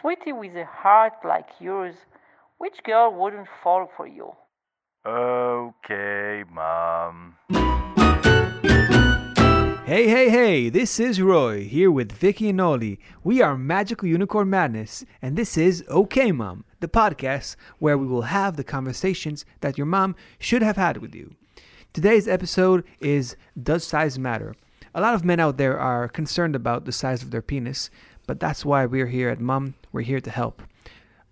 sweetie 0.00 0.32
with 0.32 0.56
a 0.56 0.64
heart 0.64 1.12
like 1.24 1.48
yours, 1.58 1.94
which 2.58 2.82
girl 2.84 3.12
wouldn't 3.12 3.48
fall 3.62 3.90
for 3.96 4.06
you? 4.06 4.32
Okay, 5.06 6.44
mom. 6.50 7.36
Hey, 9.84 10.08
hey, 10.08 10.30
hey, 10.30 10.68
this 10.68 11.00
is 11.00 11.20
Roy 11.20 11.64
here 11.64 11.90
with 11.90 12.12
Vicky 12.12 12.48
and 12.48 12.60
Oli. 12.60 12.98
We 13.24 13.42
are 13.42 13.58
Magical 13.58 14.08
Unicorn 14.08 14.48
Madness, 14.48 15.04
and 15.20 15.36
this 15.36 15.58
is 15.58 15.84
OK 15.88 16.32
Mom, 16.32 16.64
the 16.78 16.88
podcast 16.88 17.56
where 17.78 17.98
we 17.98 18.06
will 18.06 18.22
have 18.22 18.56
the 18.56 18.64
conversations 18.64 19.44
that 19.60 19.76
your 19.76 19.86
mom 19.86 20.14
should 20.38 20.62
have 20.62 20.76
had 20.76 20.98
with 20.98 21.14
you. 21.14 21.34
Today's 21.92 22.28
episode 22.28 22.84
is 23.00 23.36
Does 23.60 23.84
Size 23.84 24.18
Matter? 24.18 24.54
A 24.92 25.00
lot 25.00 25.14
of 25.14 25.24
men 25.24 25.38
out 25.38 25.56
there 25.56 25.78
are 25.78 26.08
concerned 26.08 26.56
about 26.56 26.84
the 26.84 26.92
size 26.92 27.22
of 27.22 27.30
their 27.30 27.42
penis, 27.42 27.90
but 28.30 28.38
that's 28.38 28.64
why 28.64 28.86
we're 28.86 29.08
here 29.08 29.28
at 29.28 29.40
Mom. 29.40 29.74
We're 29.90 30.02
here 30.02 30.20
to 30.20 30.30
help. 30.30 30.62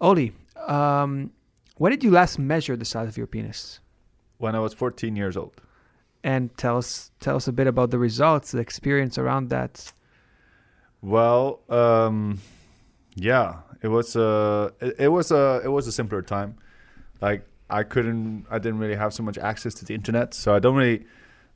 Oli, 0.01 0.33
um, 0.67 1.31
when 1.77 1.93
did 1.93 2.03
you 2.03 2.11
last 2.11 2.41
measure 2.41 2.77
the 2.77 2.85
size 2.85 3.07
of 3.07 3.17
your 3.17 3.29
penis? 3.29 3.79
When 4.39 4.57
I 4.57 4.59
was 4.59 4.75
14 4.75 5.15
years 5.15 5.37
old. 5.37 5.53
And 6.25 6.51
tell 6.57 6.77
us 6.77 7.13
tell 7.21 7.37
us 7.37 7.47
a 7.47 7.53
bit 7.53 7.69
about 7.69 7.93
the 7.93 8.01
results, 8.01 8.51
the 8.51 8.59
experience 8.59 9.17
around 9.17 9.51
that. 9.51 9.93
Well, 11.01 11.61
um, 11.69 12.41
yeah, 13.15 13.61
it 13.81 13.87
was 13.87 14.17
a 14.17 14.73
it, 14.81 14.97
it 14.99 15.09
was 15.09 15.31
a 15.31 15.61
it 15.63 15.69
was 15.69 15.87
a 15.87 15.93
simpler 15.93 16.21
time. 16.21 16.57
Like 17.21 17.47
I 17.71 17.85
couldn't, 17.85 18.47
I 18.51 18.59
didn't 18.59 18.81
really 18.81 18.97
have 18.97 19.15
so 19.15 19.23
much 19.23 19.39
access 19.39 19.73
to 19.75 19.85
the 19.85 19.95
internet, 19.95 20.35
so 20.35 20.53
I 20.53 20.59
don't 20.59 20.75
really 20.75 21.07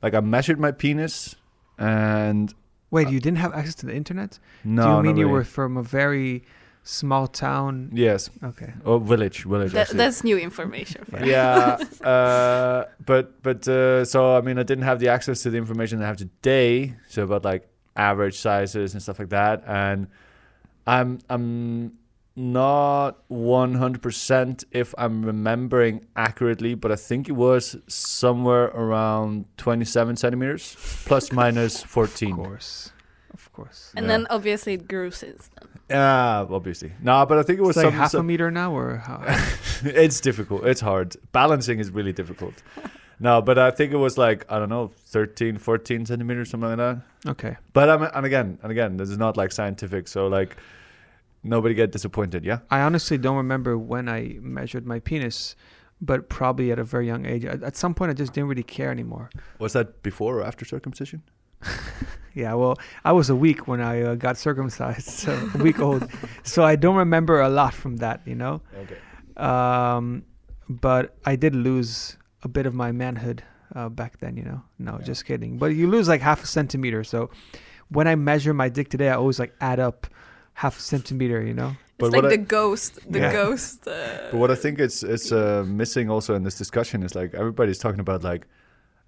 like. 0.01 0.13
I 0.13 0.21
measured 0.21 0.57
my 0.57 0.71
penis, 0.71 1.35
and 1.77 2.53
Wait, 2.93 3.09
you 3.09 3.19
didn't 3.25 3.39
have 3.45 3.53
access 3.59 3.75
to 3.81 3.85
the 3.89 3.95
internet? 4.01 4.31
no, 4.63 4.83
Do 4.83 4.89
you 4.89 5.03
mean 5.05 5.17
you 5.17 5.25
really. 5.25 5.33
were 5.39 5.43
from 5.57 5.71
a 5.77 5.83
very 6.01 6.43
small 6.83 7.25
town? 7.27 7.89
Yes, 7.93 8.29
Okay. 8.51 8.71
oh 8.85 8.99
village, 8.99 9.37
village. 9.53 9.71
That, 9.71 9.81
actually. 9.81 9.97
that's 10.03 10.23
new 10.23 10.37
information. 10.49 11.01
For 11.09 11.25
yeah 11.35 11.77
uh, 12.13 12.79
but 13.11 13.25
but 13.47 13.61
uh, 13.67 14.03
so 14.05 14.17
i 14.37 14.41
mean 14.41 14.57
i 14.63 14.63
didn't 14.63 14.83
have 14.91 14.99
the 15.03 15.09
access 15.15 15.37
to 15.43 15.49
the 15.53 15.57
information 15.57 15.93
i 16.03 16.07
have 16.11 16.17
today 16.27 16.93
so 17.13 17.23
about 17.23 17.43
like 17.51 17.63
average 17.95 18.37
sizes 18.47 18.93
and 18.93 19.01
stuff 19.05 19.17
like 19.21 19.29
that 19.29 19.63
and 19.67 20.07
i'm 20.95 21.19
i'm 21.33 21.45
not 22.35 23.17
100% 23.29 24.63
if 24.71 24.93
i'm 24.97 25.23
remembering 25.23 26.03
accurately 26.15 26.73
but 26.75 26.91
i 26.91 26.95
think 26.95 27.29
it 27.29 27.33
was 27.33 27.75
somewhere 27.87 28.65
around 28.65 29.45
27 29.57 30.15
centimeters 30.15 30.75
plus 31.05 31.31
minus 31.41 31.83
Of 31.83 31.89
14 31.89 32.35
course. 32.35 32.91
Of 33.33 33.51
course. 33.51 33.91
And 33.95 34.05
Yeah. 34.05 34.11
then 34.11 34.27
obviously 34.29 34.73
it 34.73 34.87
grew 34.87 35.11
since 35.11 35.49
then. 35.59 35.69
yeah 35.89 36.45
obviously 36.49 36.91
no 37.01 37.25
but 37.25 37.37
i 37.37 37.43
think 37.43 37.59
it 37.59 37.63
was 37.63 37.77
It's 37.77 37.83
like 37.83 37.91
some, 37.93 37.99
half 37.99 38.11
some 38.11 38.21
a 38.21 38.23
meter 38.23 38.49
now, 38.51 38.75
or 38.75 38.97
how? 38.97 39.21
it's 39.83 40.19
difficult. 40.21 40.65
It's 40.65 40.81
hard. 40.81 41.15
Balancing 41.33 41.79
is 41.79 41.91
really 41.91 42.13
difficult. 42.13 42.55
no, 43.19 43.41
but 43.41 43.57
I 43.59 43.69
think 43.71 43.91
it 43.91 43.97
was 43.97 44.17
like, 44.17 44.45
I 44.49 44.57
don't 44.59 44.69
know, 44.69 44.91
13, 45.07 45.57
14 45.57 46.05
centimeters, 46.05 46.49
something 46.51 46.69
like 46.69 46.77
that. 46.77 47.01
okay. 47.33 47.57
But 47.73 47.89
I'm, 47.89 48.01
and 48.03 48.25
again, 48.25 48.59
and 48.63 48.71
again, 48.71 48.97
this 48.97 49.09
is 49.09 49.17
not 49.17 49.35
like 49.37 49.51
scientific. 49.51 50.07
So 50.07 50.27
like, 50.27 50.55
nobody 51.43 51.75
get 51.75 51.91
disappointed. 51.91 52.43
Yeah. 52.45 52.59
I 52.71 52.81
honestly 52.81 53.17
don't 53.17 53.37
remember 53.37 53.77
when 53.77 54.07
I 54.09 54.37
measured 54.41 54.85
my 54.85 54.99
penis, 54.99 55.55
but 56.01 56.29
probably 56.29 56.71
at 56.71 56.79
a 56.79 56.83
very 56.83 57.05
young 57.07 57.25
age. 57.25 57.45
At, 57.45 57.63
at 57.63 57.75
some 57.75 57.93
point, 57.93 58.11
I 58.11 58.13
just 58.13 58.33
didn't 58.33 58.49
really 58.49 58.63
care 58.63 58.91
anymore. 58.91 59.29
Was 59.59 59.73
that 59.73 60.01
before 60.03 60.39
or 60.39 60.43
after 60.43 60.65
circumcision? 60.65 61.23
Yeah, 62.35 62.55
well, 62.55 62.79
I 63.05 63.11
was 63.11 63.29
a 63.29 63.35
week 63.35 63.67
when 63.67 63.79
I 63.79 64.01
uh, 64.01 64.15
got 64.15 64.37
circumcised, 64.39 65.07
so 65.07 65.31
a 65.53 65.57
week 65.59 65.79
old. 65.79 66.09
So 66.43 66.63
I 66.63 66.75
don't 66.75 66.95
remember 66.95 67.41
a 67.41 67.47
lot 67.49 67.75
from 67.75 67.97
that, 67.97 68.21
you 68.25 68.33
know. 68.33 68.61
Okay. 68.75 68.97
Um, 69.37 70.23
but 70.67 71.15
I 71.25 71.35
did 71.35 71.53
lose 71.53 72.17
a 72.41 72.47
bit 72.47 72.65
of 72.65 72.73
my 72.73 72.91
manhood 72.91 73.43
uh, 73.75 73.89
back 73.89 74.17
then, 74.19 74.35
you 74.35 74.43
know. 74.43 74.63
No, 74.79 74.97
Yeah. 74.97 75.05
just 75.05 75.25
kidding. 75.25 75.59
But 75.59 75.75
you 75.75 75.87
lose 75.87 76.07
like 76.07 76.21
half 76.21 76.43
a 76.43 76.47
centimeter. 76.47 77.03
So 77.03 77.29
when 77.89 78.07
I 78.07 78.15
measure 78.15 78.51
my 78.53 78.67
dick 78.69 78.89
today, 78.89 79.09
I 79.09 79.15
always 79.15 79.37
like 79.39 79.53
add 79.61 79.79
up 79.79 80.07
half 80.53 80.77
a 80.77 80.81
centimeter, 80.81 81.41
you 81.43 81.53
know. 81.53 81.75
But 81.97 82.07
It's 82.07 82.15
like 82.15 82.23
the 82.23 82.41
I- 82.41 82.47
ghost, 82.59 82.99
the 83.11 83.19
Yeah. 83.19 83.31
ghost. 83.33 83.87
Uh, 83.87 83.93
But 84.31 84.39
what 84.39 84.51
I 84.51 84.55
think 84.55 84.79
it's 84.79 85.03
it's 85.03 85.31
uh, 85.31 85.63
missing 85.67 86.09
also 86.09 86.35
in 86.35 86.43
this 86.43 86.57
discussion 86.57 87.03
is 87.03 87.15
like 87.15 87.33
everybody's 87.33 87.77
talking 87.77 87.99
about 87.99 88.23
like 88.23 88.47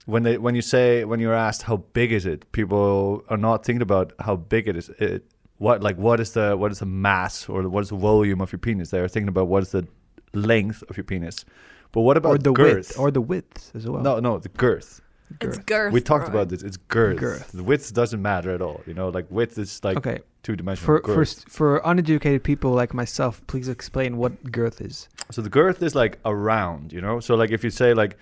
when 0.06 0.24
they 0.24 0.38
when 0.38 0.56
you 0.56 0.62
say 0.62 1.04
when 1.04 1.20
you're 1.20 1.34
asked 1.48 1.64
how 1.64 1.78
big 1.94 2.12
is 2.12 2.26
it, 2.26 2.46
people 2.52 3.24
are 3.30 3.38
not 3.38 3.66
thinking 3.66 3.82
about 3.82 4.14
how 4.20 4.36
big 4.36 4.68
it 4.68 4.76
is. 4.76 4.90
It 5.00 5.24
what 5.58 5.82
like 5.82 5.98
what 5.98 6.20
is 6.20 6.32
the 6.32 6.56
what 6.56 6.72
is 6.72 6.80
the 6.80 6.86
mass 6.86 7.50
or 7.50 7.68
what 7.70 7.82
is 7.84 7.90
the 7.90 7.98
volume 7.98 8.40
of 8.42 8.52
your 8.52 8.60
penis? 8.60 8.90
They 8.90 9.00
are 9.00 9.08
thinking 9.10 9.30
about 9.30 9.48
what 9.48 9.64
is 9.64 9.70
the 9.72 9.88
length 10.34 10.84
of 10.90 10.96
your 10.98 11.06
penis. 11.06 11.46
But 11.92 12.02
what 12.02 12.18
about 12.18 12.32
or 12.34 12.38
the 12.38 12.52
girth? 12.52 12.76
width, 12.76 13.00
or 13.00 13.10
the 13.12 13.22
width 13.22 13.72
as 13.74 13.88
well. 13.88 14.02
no, 14.04 14.20
no, 14.20 14.38
the 14.40 14.50
girth. 14.50 15.02
It's 15.42 15.58
Girth. 15.58 15.66
girth. 15.66 15.94
we 15.94 16.02
talked 16.02 16.26
bro. 16.26 16.42
about 16.42 16.50
this. 16.50 16.64
It's 16.64 16.78
girth. 16.78 17.18
Girth. 17.18 17.52
The 17.52 17.64
width 17.64 17.94
doesn't 17.94 18.22
matter 18.22 18.52
at 18.52 18.62
all. 18.62 18.82
You 18.86 18.94
know, 18.94 19.10
like 19.10 19.26
width 19.30 19.58
is 19.58 19.84
like 19.84 19.98
okay. 19.98 20.20
two 20.44 20.56
dimensional. 20.56 20.86
For 20.86 21.02
girth. 21.02 21.44
for 21.44 21.50
for 21.50 21.82
uneducated 21.84 22.44
people 22.44 22.72
like 22.72 22.94
myself, 22.94 23.42
please 23.48 23.68
explain 23.68 24.18
what 24.18 24.52
girth 24.52 24.82
is. 24.82 25.10
So 25.32 25.42
the 25.42 25.50
girth 25.50 25.82
is 25.82 25.96
like 25.96 26.20
around, 26.26 26.94
you 26.94 27.02
know. 27.02 27.20
So 27.20 27.36
like 27.36 27.52
if 27.52 27.64
you 27.64 27.70
say 27.70 27.94
like 27.94 28.18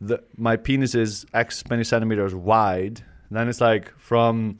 the 0.00 0.22
my 0.36 0.56
penis 0.56 0.94
is 0.94 1.24
X 1.32 1.62
many 1.70 1.84
centimeters 1.84 2.34
wide, 2.34 3.02
then 3.30 3.48
it's 3.48 3.60
like 3.60 3.96
from 3.98 4.56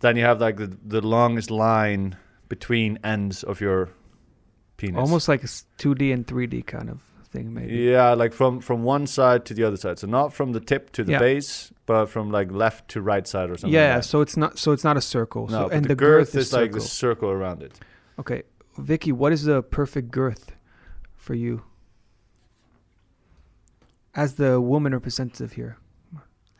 then 0.00 0.16
you 0.16 0.24
have 0.24 0.40
like 0.40 0.56
the 0.56 0.76
the 0.84 1.00
longest 1.00 1.50
line 1.50 2.16
between 2.48 2.98
ends 3.04 3.42
of 3.42 3.60
your 3.60 3.90
penis. 4.76 4.98
Almost 4.98 5.28
like 5.28 5.42
a 5.44 5.46
2D 5.46 6.12
and 6.12 6.26
3D 6.26 6.66
kind 6.66 6.90
of 6.90 7.00
thing, 7.34 7.52
maybe. 7.52 7.74
Yeah, 7.92 8.14
like 8.22 8.32
from 8.40 8.60
from 8.60 8.78
one 8.84 9.06
side 9.06 9.40
to 9.48 9.52
the 9.54 9.64
other 9.68 9.76
side. 9.84 9.98
So 9.98 10.06
not 10.06 10.32
from 10.38 10.52
the 10.56 10.60
tip 10.70 10.82
to 10.92 11.02
the 11.04 11.12
Yeah. 11.12 11.18
base, 11.28 11.72
but 11.86 12.06
from 12.06 12.30
like 12.38 12.48
left 12.64 12.88
to 12.92 12.98
right 13.12 13.26
side 13.32 13.48
or 13.50 13.56
something. 13.58 13.74
Yeah, 13.74 13.94
like 13.94 14.02
that. 14.02 14.08
so 14.12 14.20
it's 14.24 14.36
not 14.36 14.58
so 14.58 14.72
it's 14.72 14.84
not 14.84 14.96
a 14.96 15.00
circle. 15.16 15.42
no, 15.48 15.68
so 15.68 15.74
and 15.74 15.84
the, 15.84 15.94
girth, 15.96 16.34
is, 16.34 16.52
like 16.52 16.72
the 16.72 16.80
circle 16.80 17.30
around 17.38 17.62
it. 17.62 17.74
Okay, 18.18 18.42
Vicky, 18.78 19.12
what 19.12 19.32
is 19.32 19.42
the 19.44 19.62
perfect 19.62 20.10
girth 20.10 20.44
for 21.16 21.34
you? 21.34 21.62
As 24.14 24.34
the 24.34 24.60
woman 24.60 24.92
representative 24.92 25.52
here. 25.60 25.76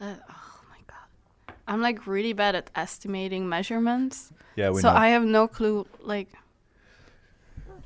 Uh, 0.01 0.17
oh 0.29 0.61
my 0.73 0.81
god, 0.93 1.55
I'm 1.69 1.81
like 1.89 1.99
really 2.07 2.33
bad 2.33 2.55
at 2.57 2.71
estimating 2.75 3.49
measurements, 3.49 4.33
Yeah, 4.57 4.71
we 4.71 4.81
so 4.81 4.89
know. 4.91 4.97
I 5.05 5.09
have 5.15 5.25
no 5.25 5.47
clue. 5.47 5.87
Like, 6.01 6.29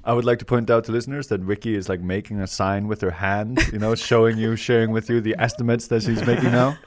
I 0.08 0.14
would 0.14 0.24
like 0.24 0.38
to 0.38 0.46
point 0.46 0.70
out 0.70 0.84
to 0.84 0.92
listeners 0.92 1.26
that 1.26 1.42
Vicky 1.42 1.74
is 1.74 1.90
like 1.90 2.00
making 2.00 2.40
a 2.40 2.46
sign 2.46 2.88
with 2.88 3.02
her 3.02 3.10
hand, 3.10 3.60
you 3.70 3.78
know, 3.78 3.94
showing 3.94 4.38
you, 4.38 4.56
sharing 4.56 4.90
with 4.90 5.10
you 5.10 5.20
the 5.20 5.36
estimates 5.38 5.88
that 5.88 6.02
she's 6.02 6.26
making 6.26 6.52
now. 6.52 6.78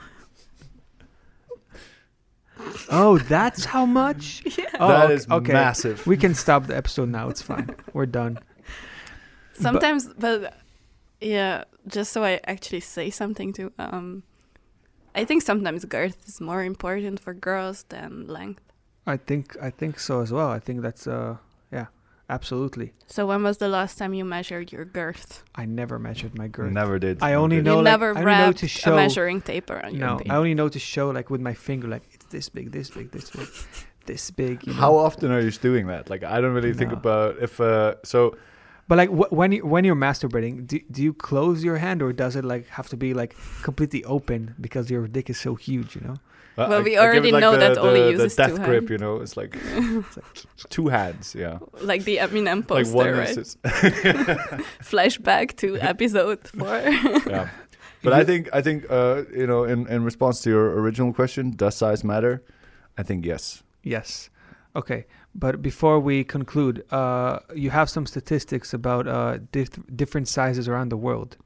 Oh, 2.94 3.18
that's 3.18 3.64
how 3.64 3.86
much? 3.86 4.44
yeah. 4.58 4.66
Oh, 4.80 5.08
that 5.08 5.32
okay, 5.32 5.54
massive. 5.54 6.06
We 6.06 6.18
can 6.18 6.36
stop 6.36 6.68
the 6.68 6.76
episode 6.76 7.08
now. 7.10 7.30
It's 7.30 7.42
fine. 7.42 7.74
We're 7.94 8.06
done. 8.06 8.38
Sometimes, 9.54 10.10
but, 10.18 10.58
yeah, 11.22 11.64
just 11.88 12.12
so 12.12 12.24
I 12.24 12.42
actually 12.46 12.82
say 12.82 13.10
something 13.10 13.54
to. 13.54 13.72
Um, 13.80 14.24
I 15.16 15.24
think 15.24 15.42
sometimes 15.42 15.86
girth 15.86 16.28
is 16.28 16.42
more 16.42 16.64
important 16.64 17.20
for 17.20 17.34
girls 17.34 17.86
than 17.90 18.28
length. 18.28 18.62
I 19.08 19.18
think 19.18 19.56
I 19.62 19.70
think 19.70 19.98
so 20.00 20.22
as 20.22 20.32
well. 20.32 20.50
I 20.50 20.60
think 20.60 20.82
that's 20.82 21.08
uh 21.08 21.38
yeah, 21.38 21.51
absolutely. 22.38 22.94
So 23.08 23.28
when 23.28 23.44
was 23.44 23.58
the 23.58 23.68
last 23.68 23.98
time 24.00 24.14
you 24.20 24.26
measured 24.26 24.72
your 24.72 24.86
girth? 24.86 25.44
I 25.54 25.66
never 25.66 26.00
measured 26.00 26.34
my 26.38 26.48
girth. 26.48 26.72
Never 26.72 26.98
did. 27.06 27.16
I 27.22 27.34
only 27.36 27.58
Never 27.58 27.66
know 27.66 27.78
you 27.78 27.84
like, 27.84 27.92
never 27.94 28.06
I 28.08 28.10
only 28.10 28.22
know 28.22 28.26
wrapped 28.48 28.58
to 28.60 28.66
a 28.66 28.70
show 28.84 28.96
measuring 28.96 29.42
tape 29.42 29.70
around 29.70 29.94
your 29.96 30.08
No. 30.08 30.20
I 30.34 30.36
only 30.42 30.56
know 30.60 30.70
to 30.70 30.80
show 30.80 31.06
like 31.18 31.30
with 31.30 31.42
my 31.50 31.54
finger 31.54 31.88
like 31.96 32.04
it's 32.16 32.26
this 32.36 32.48
big, 32.50 32.72
this 32.72 32.90
big, 32.90 33.12
this 33.12 33.30
big, 33.30 33.48
this 34.06 34.32
big. 34.32 34.66
You 34.66 34.74
know? 34.74 34.80
How 34.80 34.94
often 34.96 35.32
are 35.32 35.42
you 35.48 35.52
doing 35.52 35.86
that? 35.94 36.10
Like, 36.10 36.24
I 36.24 36.42
don't 36.42 36.54
really 36.54 36.74
think 36.74 36.92
about 36.92 37.38
if. 37.48 37.54
Uh, 37.60 37.96
so 38.04 38.36
But 38.88 38.98
like 38.98 39.12
wh- 39.20 39.32
when 39.40 39.52
you 39.56 39.62
when 39.74 39.84
you're 39.86 40.02
masturbating, 40.10 40.68
do, 40.68 40.80
do 40.96 41.00
you 41.08 41.14
close 41.14 41.64
your 41.64 41.78
hand 41.86 42.02
or 42.02 42.12
does 42.24 42.36
it 42.40 42.44
like 42.54 42.68
have 42.78 42.88
to 42.90 42.98
be 42.98 43.14
like 43.22 43.36
completely 43.62 44.04
open 44.16 44.56
because 44.60 44.90
your 44.94 45.08
dick 45.08 45.30
is 45.30 45.40
so 45.48 45.56
huge? 45.56 45.96
You 45.96 46.02
know. 46.08 46.18
Well, 46.58 46.74
I- 46.74 46.82
we 46.82 46.98
I 46.98 47.02
already 47.06 47.30
it, 47.30 47.34
like, 47.34 47.42
know 47.42 47.52
the, 47.54 47.58
that 47.60 47.76
the, 47.76 47.82
Oli 47.82 48.02
the 48.02 48.12
uses 48.12 48.36
death 48.36 48.50
two 48.52 48.56
grip. 48.58 48.82
hands. 48.84 48.90
You 48.92 48.98
know, 48.98 49.16
it's 49.22 49.38
like, 49.38 49.56
it's 49.66 50.18
like 50.18 50.70
two 50.70 50.88
hands. 50.90 51.34
Yeah, 51.36 51.60
like 51.82 52.04
the 52.04 52.18
Eminem 52.18 52.58
like 52.58 52.68
poster, 52.86 52.96
one 52.98 53.12
right? 53.18 53.30
is. 53.30 53.38
is- 53.38 53.58
Flashback 54.82 55.56
to 55.58 55.78
episode 55.82 56.48
four. 56.48 56.68
yeah. 57.28 57.50
But 58.04 58.14
I 58.14 58.24
think 58.24 58.50
I 58.54 58.62
think 58.62 58.86
uh, 58.90 59.24
you 59.34 59.46
know 59.48 59.64
in, 59.64 59.88
in 59.88 60.04
response 60.04 60.42
to 60.42 60.50
your 60.50 60.80
original 60.80 61.14
question, 61.14 61.52
does 61.52 61.76
size 61.76 62.04
matter? 62.04 62.44
I 62.98 63.04
think 63.04 63.26
yes. 63.26 63.64
Yes. 63.84 64.30
Okay. 64.76 65.06
But 65.34 65.62
before 65.62 66.00
we 66.00 66.24
conclude, 66.26 66.84
uh, 66.92 67.40
you 67.56 67.70
have 67.70 67.90
some 67.90 68.06
statistics 68.06 68.74
about 68.74 69.08
uh, 69.08 69.38
dif- 69.52 69.80
different 69.96 70.28
sizes 70.28 70.68
around 70.68 70.90
the 70.90 70.98
world. 70.98 71.38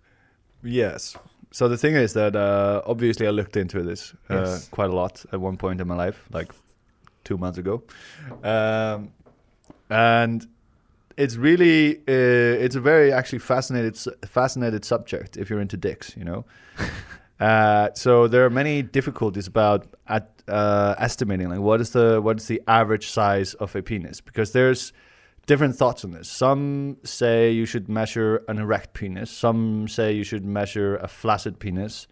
Yes. 0.63 1.15
So 1.55 1.69
the 1.69 1.77
thing 1.77 1.95
is 1.95 2.11
that 2.13 2.35
uh, 2.35 2.81
obviously 2.85 3.27
I 3.27 3.29
looked 3.29 3.55
into 3.55 3.81
this 3.81 4.13
uh, 4.29 4.35
Yes. 4.35 4.67
quite 4.67 4.89
a 4.89 4.93
lot 4.93 5.23
at 5.31 5.39
one 5.39 5.55
point 5.55 5.79
in 5.79 5.87
my 5.87 5.95
life, 5.95 6.25
like 6.33 6.51
two 7.23 7.37
months 7.37 7.57
ago, 7.57 7.81
um, 8.43 9.13
and 9.89 10.45
it's 11.15 11.37
really 11.37 11.95
uh, 12.09 12.65
it's 12.65 12.75
a 12.75 12.81
very 12.81 13.13
actually 13.13 13.39
fascinated 13.39 13.97
fascinated 14.25 14.83
subject 14.83 15.37
if 15.37 15.49
you're 15.49 15.61
into 15.61 15.77
dicks, 15.77 16.17
you 16.17 16.25
know. 16.25 16.43
uh, 17.39 17.87
so 17.93 18.27
there 18.27 18.43
are 18.43 18.49
many 18.49 18.81
difficulties 18.81 19.47
about 19.47 19.87
at, 20.09 20.29
uh, 20.49 20.95
estimating 20.97 21.47
like 21.47 21.59
what 21.59 21.79
is 21.79 21.91
the 21.91 22.19
what 22.21 22.35
is 22.37 22.47
the 22.47 22.61
average 22.67 23.07
size 23.07 23.53
of 23.53 23.73
a 23.77 23.81
penis 23.81 24.19
because 24.19 24.51
there's 24.51 24.91
different 25.45 25.75
thoughts 25.75 26.03
on 26.03 26.11
this. 26.11 26.29
Some 26.29 26.97
say 27.03 27.51
you 27.51 27.65
should 27.65 27.87
measure 27.89 28.43
an 28.47 28.57
erect 28.59 28.93
penis. 28.93 29.29
Some 29.31 29.87
say 29.87 30.13
you 30.13 30.23
should 30.23 30.45
measure 30.45 30.97
a 30.97 31.07
flaccid 31.07 31.59
penis. 31.59 32.07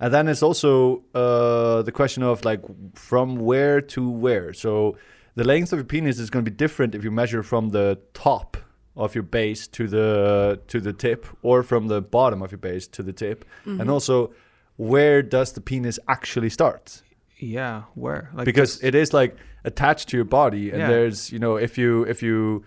And 0.00 0.12
then 0.12 0.26
it's 0.28 0.42
also 0.42 1.04
uh, 1.14 1.82
the 1.82 1.92
question 1.92 2.22
of 2.24 2.44
like 2.44 2.60
from 2.94 3.36
where 3.36 3.80
to 3.80 4.10
where. 4.10 4.52
So 4.52 4.96
the 5.36 5.44
length 5.44 5.72
of 5.72 5.78
your 5.78 5.84
penis 5.84 6.18
is 6.18 6.28
going 6.28 6.44
to 6.44 6.50
be 6.50 6.56
different 6.56 6.94
if 6.94 7.04
you 7.04 7.10
measure 7.10 7.42
from 7.42 7.70
the 7.70 7.98
top 8.12 8.56
of 8.96 9.14
your 9.14 9.22
base 9.22 9.66
to 9.68 9.86
the 9.88 10.60
to 10.68 10.80
the 10.80 10.92
tip, 10.92 11.26
or 11.42 11.62
from 11.62 11.88
the 11.88 12.02
bottom 12.02 12.42
of 12.42 12.50
your 12.52 12.58
base 12.58 12.86
to 12.88 13.02
the 13.02 13.12
tip, 13.12 13.44
and 13.64 13.90
also 13.90 14.34
where 14.76 15.22
does 15.22 15.52
the 15.52 15.60
penis 15.60 15.98
actually 16.08 16.50
start? 16.50 17.02
Yeah, 17.38 17.84
where? 17.94 18.30
Like 18.34 18.44
because 18.44 18.72
just- 18.72 18.84
it 18.84 18.94
is 18.94 19.12
like 19.14 19.36
attached 19.64 20.08
to 20.10 20.16
your 20.16 20.24
body 20.24 20.70
and 20.70 20.78
Yeah. 20.80 20.88
there's 20.88 21.30
you 21.32 21.38
know 21.38 21.56
if 21.56 21.78
you 21.78 22.02
if 22.04 22.22
you 22.22 22.64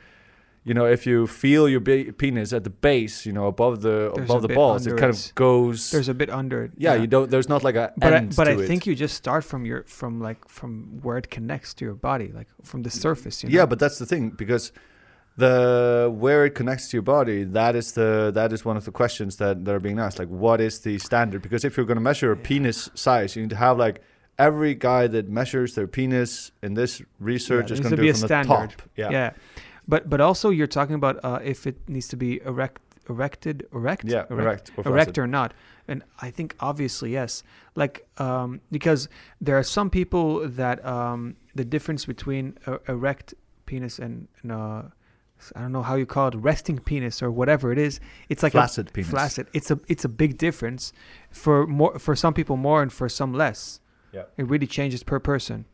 you 0.64 0.74
know 0.74 0.86
if 0.86 1.06
you 1.06 1.28
feel 1.28 1.70
your 1.70 1.82
penis 1.82 2.52
at 2.54 2.64
the 2.64 2.70
base 2.70 3.26
you 3.28 3.34
know 3.34 3.46
above 3.48 3.82
the 3.82 4.12
There's 4.16 4.30
above 4.30 4.42
the 4.42 4.54
balls 4.60 4.88
it 4.88 4.98
kind 4.98 5.14
it. 5.14 5.28
of 5.30 5.36
goes 5.36 5.92
there's 5.92 6.10
a 6.10 6.14
bit 6.14 6.30
under 6.30 6.64
it. 6.66 6.72
yeah, 6.78 6.96
you 6.96 7.06
don't 7.08 7.30
there's 7.30 7.50
not 7.50 7.64
like 7.64 7.76
a 7.76 7.94
But 7.98 8.14
I, 8.14 8.20
but 8.40 8.48
I 8.48 8.52
it. 8.54 8.66
think 8.68 8.88
you 8.88 8.96
just 8.96 9.16
start 9.16 9.44
from 9.44 9.66
your 9.66 9.84
from 9.84 10.20
like 10.22 10.48
from 10.48 11.00
where 11.04 11.18
it 11.18 11.30
connects 11.30 11.74
to 11.76 11.86
your 11.86 11.94
body, 11.96 12.32
like 12.34 12.48
from 12.64 12.82
the 12.84 12.90
surface. 12.90 13.44
You 13.44 13.50
know? 13.50 13.56
yeah 13.58 13.66
but 13.68 13.78
that's 13.78 14.00
the 14.00 14.06
thing 14.08 14.32
because 14.32 14.72
the 15.38 16.10
where 16.18 16.46
it 16.46 16.52
connects 16.56 16.88
to 16.90 16.98
your 16.98 17.02
body 17.04 17.44
that 17.44 17.76
is 17.76 17.92
the 17.92 18.32
that 18.34 18.54
is 18.54 18.64
one 18.64 18.78
of 18.78 18.86
the 18.86 18.92
questions 18.92 19.36
that, 19.38 19.66
that 19.66 19.74
are 19.76 19.80
being 19.80 20.00
asked 20.00 20.18
like 20.18 20.30
what 20.30 20.62
is 20.62 20.80
the 20.80 20.98
standard 20.98 21.42
because 21.42 21.66
if 21.66 21.76
you're 21.76 21.86
going 21.86 21.98
to 21.98 22.02
measure 22.02 22.32
a 22.32 22.38
penis 22.38 22.90
size 22.96 23.36
you 23.36 23.42
need 23.42 23.50
to 23.50 23.56
have 23.58 23.78
like 23.78 24.02
every 24.38 24.76
guy 24.76 25.08
that 25.08 25.30
measures 25.30 25.76
their 25.76 25.88
penis 25.88 26.52
in 26.62 26.74
this 26.74 27.02
research 27.20 27.68
there 27.68 27.74
is 27.76 27.80
going 27.80 27.92
to 27.92 27.96
to 27.96 28.02
be 28.02 28.08
do 28.08 28.12
it 28.12 28.18
from 28.18 28.24
a 28.24 28.28
standard. 28.28 28.70
the 28.72 28.76
top 28.76 28.90
yeah 28.96 29.10
yeah. 29.10 29.32
But 29.88 30.10
but 30.10 30.22
also 30.22 30.50
you're 30.50 30.68
talking 30.68 30.96
about 30.96 31.24
uh, 31.24 31.40
if 31.44 31.68
it 31.68 31.78
needs 31.88 32.08
to 32.10 32.18
be 32.18 32.42
erect, 32.44 32.82
erected, 33.10 33.68
erect, 33.74 34.06
yeah 34.06 34.26
erect 34.30 34.72
or 34.78 34.88
erect 34.88 35.18
or 35.18 35.28
not. 35.28 35.54
And 35.88 36.04
I 36.22 36.32
think 36.32 36.56
obviously 36.60 37.12
yes. 37.12 37.44
Like 37.76 38.08
um, 38.18 38.62
because 38.72 39.08
there 39.40 39.58
are 39.58 39.64
some 39.64 39.90
people 39.90 40.48
that 40.48 40.84
um, 40.86 41.36
the 41.54 41.66
difference 41.66 42.06
between 42.06 42.58
a 42.66 42.80
erect 42.88 43.36
penis 43.66 44.00
and, 44.00 44.28
and 44.42 44.52
uh, 44.52 44.82
I 45.56 45.62
don't 45.62 45.72
know 45.72 45.84
how 45.84 45.96
you 45.96 46.06
call 46.06 46.30
it, 46.30 46.36
resting 46.36 46.80
penis 46.80 47.22
or 47.22 47.30
whatever 47.30 47.72
it 47.72 47.78
is. 47.78 48.00
It's 48.30 48.42
like 48.42 48.54
a 48.54 48.58
flaccid 48.58 48.92
penis 48.94 49.10
flaccid. 49.12 49.48
It's 49.54 49.70
a 49.70 49.80
it's 49.88 50.06
a 50.06 50.10
big 50.10 50.38
difference 50.38 50.94
for 51.30 51.68
more 51.68 52.00
for 52.00 52.16
some 52.16 52.34
people 52.34 52.58
more 52.58 52.82
and 52.82 52.92
for 52.92 53.08
some 53.08 53.34
less. 53.34 53.80
Yeah. 54.16 54.24
It 54.38 54.48
really 54.48 54.68
changes 54.68 55.04
per 55.04 55.20
person. 55.20 55.66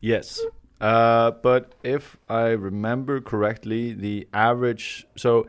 Yes. 0.00 0.40
Uh, 0.80 1.32
but 1.42 1.74
if 1.82 2.16
I 2.28 2.48
remember 2.48 3.20
correctly, 3.20 3.92
the 3.92 4.26
average 4.32 5.06
so 5.16 5.46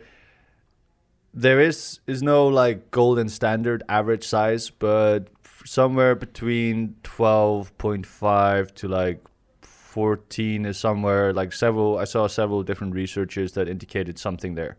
there 1.33 1.61
is 1.61 2.01
is 2.07 2.21
no 2.21 2.47
like 2.47 2.91
golden 2.91 3.29
standard 3.29 3.83
average 3.87 4.25
size, 4.27 4.69
but 4.69 5.29
somewhere 5.63 6.15
between 6.15 6.95
twelve 7.03 7.77
point 7.77 8.05
five 8.05 8.73
to 8.75 8.87
like 8.87 9.21
fourteen 9.61 10.65
is 10.65 10.77
somewhere 10.77 11.31
like 11.31 11.53
several. 11.53 11.97
I 11.97 12.05
saw 12.05 12.27
several 12.27 12.63
different 12.63 12.93
researchers 12.95 13.53
that 13.53 13.69
indicated 13.69 14.19
something 14.19 14.55
there. 14.55 14.77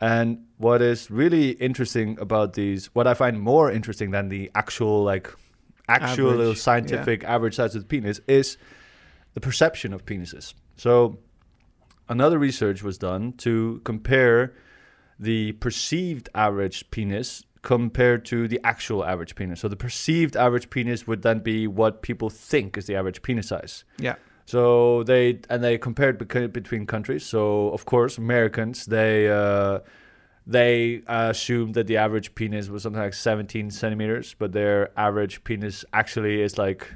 And 0.00 0.44
what 0.58 0.82
is 0.82 1.10
really 1.10 1.50
interesting 1.50 2.18
about 2.18 2.54
these, 2.54 2.86
what 2.94 3.06
I 3.06 3.14
find 3.14 3.40
more 3.40 3.70
interesting 3.70 4.10
than 4.10 4.28
the 4.30 4.50
actual 4.54 5.04
like 5.04 5.30
actual 5.88 6.26
Average, 6.26 6.38
little 6.38 6.52
yeah. 6.52 6.58
scientific 6.58 7.24
average 7.24 7.54
size 7.56 7.74
of 7.74 7.82
the 7.82 7.88
penis 7.88 8.20
is 8.26 8.56
the 9.34 9.40
perception 9.40 9.92
of 9.92 10.04
penises. 10.04 10.54
So 10.76 11.18
another 12.08 12.38
research 12.38 12.82
was 12.82 12.98
done 12.98 13.32
to 13.38 13.80
compare 13.84 14.54
the 15.18 15.52
perceived 15.52 16.28
average 16.34 16.90
penis 16.90 17.44
compared 17.62 18.24
to 18.26 18.48
the 18.48 18.60
actual 18.64 19.04
average 19.04 19.34
penis. 19.36 19.60
So 19.60 19.68
the 19.68 19.76
perceived 19.76 20.36
average 20.36 20.68
penis 20.68 21.06
would 21.06 21.22
then 21.22 21.38
be 21.38 21.66
what 21.66 22.02
people 22.02 22.28
think 22.28 22.76
is 22.76 22.86
the 22.86 22.96
average 22.96 23.22
penis 23.22 23.48
size. 23.48 23.84
Yeah. 23.98 24.16
So 24.44 25.04
they 25.04 25.40
and 25.48 25.62
they 25.62 25.78
compared 25.78 26.18
between 26.18 26.86
countries. 26.86 27.24
So 27.24 27.68
of 27.70 27.84
course, 27.84 28.18
Americans 28.18 28.86
they 28.86 29.30
uh, 29.30 29.78
they 30.46 31.02
uh, 31.06 31.28
assumed 31.30 31.74
that 31.74 31.86
the 31.86 31.96
average 31.98 32.34
penis 32.34 32.68
was 32.68 32.82
something 32.82 33.00
like 33.00 33.14
17 33.14 33.70
centimeters, 33.70 34.34
but 34.38 34.52
their 34.52 34.90
average 34.98 35.44
penis 35.44 35.84
actually 35.92 36.42
is 36.42 36.58
like 36.58 36.86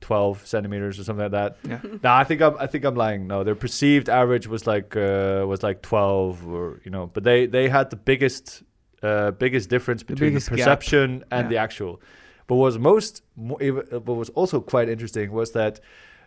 12 0.00 0.46
centimeters 0.46 0.98
or 0.98 1.04
something 1.04 1.30
like 1.30 1.32
that. 1.32 1.56
Yeah. 1.68 1.80
no, 2.02 2.12
I 2.12 2.24
think 2.24 2.40
I'm 2.40 2.56
I 2.58 2.66
think 2.66 2.84
I'm 2.84 2.94
lying. 2.94 3.26
No, 3.26 3.44
their 3.44 3.54
perceived 3.54 4.08
average 4.08 4.46
was 4.46 4.66
like 4.66 4.96
uh, 4.96 5.44
was 5.46 5.62
like 5.62 5.82
12 5.82 6.46
or 6.48 6.80
you 6.84 6.90
know, 6.90 7.08
but 7.12 7.24
they 7.24 7.46
they 7.46 7.68
had 7.68 7.90
the 7.90 7.96
biggest 7.96 8.62
uh, 9.02 9.32
biggest 9.32 9.68
difference 9.68 10.02
between 10.02 10.30
the, 10.34 10.40
biggest 10.40 10.48
gap. 10.48 10.56
perception 10.58 11.24
and 11.30 11.44
Yeah. 11.46 11.48
the 11.50 11.56
actual. 11.58 12.00
But 12.46 12.54
what 12.56 12.64
was 12.64 12.78
most 12.78 13.22
mo- 13.36 13.58
what 13.58 14.16
was 14.16 14.30
also 14.30 14.60
quite 14.60 14.88
interesting 14.88 15.30
was 15.30 15.52
that 15.52 15.80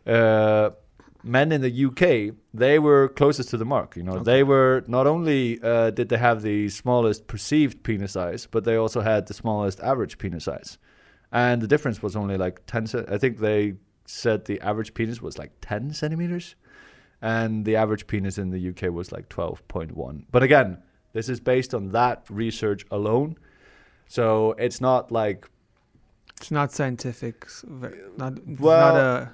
uh, 0.06 0.70
men 1.24 1.52
in 1.52 1.62
the 1.62 1.86
UK 1.86 2.36
they 2.54 2.80
were 2.80 3.08
closest 3.10 3.50
to 3.50 3.58
the 3.58 3.66
mark. 3.66 3.96
You 3.96 4.04
know, 4.04 4.14
Okay. 4.14 4.24
they 4.24 4.44
were 4.44 4.84
not 4.88 5.08
only 5.08 5.60
uh, 5.62 5.92
did 5.92 6.10
they 6.10 6.18
have 6.18 6.42
the 6.42 6.70
smallest 6.70 7.28
perceived 7.28 7.84
penis 7.84 8.14
size, 8.14 8.48
but 8.50 8.64
they 8.64 8.76
also 8.76 9.02
had 9.02 9.28
the 9.28 9.34
smallest 9.34 9.80
average 9.82 10.18
penis 10.18 10.44
size, 10.46 10.78
and 11.32 11.62
the 11.62 11.68
difference 11.68 12.02
was 12.04 12.16
only 12.16 12.38
like 12.38 12.62
ten. 12.66 12.88
ce- 12.88 13.08
I 13.08 13.18
think 13.18 13.40
they 13.40 13.76
said 14.06 14.46
the 14.46 14.60
average 14.62 14.94
penis 14.94 15.22
was 15.22 15.38
like 15.38 15.52
ten 15.62 15.94
centimeters, 15.94 16.56
and 17.22 17.66
the 17.66 17.76
average 17.76 18.08
penis 18.08 18.38
in 18.38 18.50
the 18.50 18.70
UK 18.70 18.92
was 18.92 19.12
like 19.12 19.30
twelve 19.30 19.66
point 19.68 19.96
one. 19.96 20.26
But 20.32 20.44
again, 20.44 20.78
this 21.14 21.30
is 21.30 21.40
based 21.40 21.74
on 21.74 21.90
that 21.92 22.26
research 22.30 22.86
alone, 22.92 23.38
so 24.08 24.54
it's 24.58 24.82
not 24.82 25.12
like 25.12 25.48
It's 26.38 26.52
not 26.52 26.72
scientific. 26.72 27.48
Not, 28.18 28.34
it's 28.48 28.60
Well, 28.60 28.94
not 28.94 28.96
a. 29.00 29.32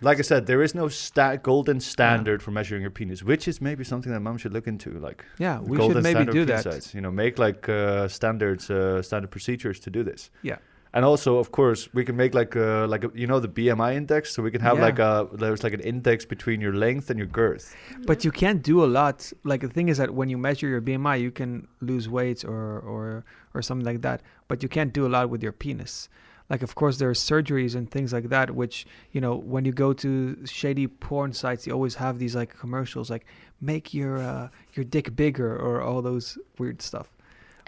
like 0.00 0.18
I 0.18 0.22
said, 0.22 0.46
there 0.46 0.62
is 0.62 0.74
no 0.74 0.88
sta- 0.88 1.36
golden 1.36 1.80
standard 1.80 2.42
for 2.42 2.50
measuring 2.50 2.82
your 2.82 2.90
penis, 2.90 3.22
which 3.22 3.48
is 3.48 3.60
maybe 3.60 3.84
something 3.84 4.12
that 4.12 4.20
mom 4.20 4.36
should 4.38 4.52
look 4.52 4.66
into. 4.66 4.90
Like 4.98 5.24
Yeah, 5.38 5.60
we 5.60 5.76
should 5.78 6.02
maybe 6.02 6.24
do 6.26 6.44
that. 6.46 6.64
size. 6.64 6.94
You 6.94 7.00
know, 7.00 7.10
make 7.10 7.38
like 7.38 7.68
uh, 7.68 8.08
standards, 8.08 8.70
uh, 8.70 9.02
standard 9.02 9.30
procedures 9.30 9.80
to 9.80 9.90
do 9.90 10.02
this. 10.02 10.30
Yeah. 10.42 10.58
And 10.94 11.04
also, 11.04 11.36
of 11.36 11.50
course, 11.52 11.90
we 11.92 12.04
can 12.06 12.16
make 12.16 12.32
like 12.34 12.56
a, 12.56 12.86
like 12.88 13.04
a, 13.04 13.10
you 13.14 13.26
know 13.26 13.38
the 13.38 13.48
BMI 13.48 13.96
index, 13.96 14.32
so 14.32 14.42
we 14.42 14.50
can 14.50 14.62
have 14.62 14.78
Yeah. 14.78 14.84
like 14.88 14.98
a 14.98 15.28
there's 15.32 15.62
like 15.62 15.74
an 15.74 15.80
index 15.80 16.24
between 16.24 16.58
your 16.62 16.72
length 16.72 17.10
and 17.10 17.18
your 17.18 17.26
girth. 17.28 17.74
But 18.06 18.24
you 18.24 18.30
can't 18.30 18.62
do 18.62 18.82
a 18.82 18.86
lot. 18.86 19.30
Like 19.44 19.60
the 19.60 19.68
thing 19.68 19.88
is 19.90 19.98
that 19.98 20.14
when 20.14 20.30
you 20.30 20.38
measure 20.38 20.68
your 20.68 20.80
BMI, 20.80 21.20
you 21.20 21.30
can 21.30 21.68
lose 21.80 22.08
weight 22.08 22.44
or 22.46 22.78
or 22.80 23.24
or 23.52 23.60
something 23.62 23.84
like 23.84 24.00
that. 24.02 24.22
But 24.48 24.62
you 24.62 24.70
can't 24.70 24.92
do 24.94 25.04
a 25.06 25.10
lot 25.16 25.28
with 25.28 25.42
your 25.42 25.52
penis. 25.52 26.08
Like 26.48 26.62
of 26.62 26.74
course 26.76 26.98
there 26.98 27.10
are 27.10 27.14
surgeries 27.14 27.74
and 27.74 27.90
things 27.90 28.12
like 28.12 28.28
that, 28.28 28.50
which 28.52 28.86
you 29.12 29.20
know 29.20 29.34
when 29.34 29.64
you 29.64 29.72
go 29.72 29.92
to 30.04 30.10
shady 30.46 30.86
porn 30.86 31.32
sites, 31.32 31.66
you 31.66 31.72
always 31.72 31.96
have 31.96 32.18
these 32.18 32.34
like 32.36 32.56
commercials 32.56 33.10
like 33.10 33.26
make 33.60 33.92
your 33.92 34.18
uh, 34.18 34.48
your 34.74 34.84
dick 34.84 35.16
bigger 35.16 35.56
or 35.56 35.82
all 35.82 36.00
those 36.02 36.38
weird 36.58 36.80
stuff. 36.82 37.08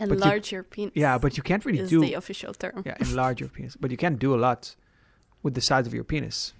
you- 0.00 0.06
Enlarge 0.12 0.52
your 0.52 0.62
penis. 0.62 0.92
Yeah, 0.94 1.18
but 1.18 1.36
you 1.36 1.42
can't 1.42 1.64
really 1.64 1.80
is 1.80 1.90
do 1.90 2.00
the 2.00 2.14
official 2.14 2.54
term. 2.54 2.82
yeah 2.86 2.96
enlarge 3.00 3.40
your 3.40 3.48
penis, 3.56 3.74
but 3.76 3.90
you 3.90 3.96
can't 3.96 4.18
do 4.18 4.32
a 4.34 4.40
lot 4.46 4.76
with 5.42 5.54
the 5.54 5.60
size 5.60 5.86
of 5.88 5.92
your 5.94 6.04
penis. 6.04 6.52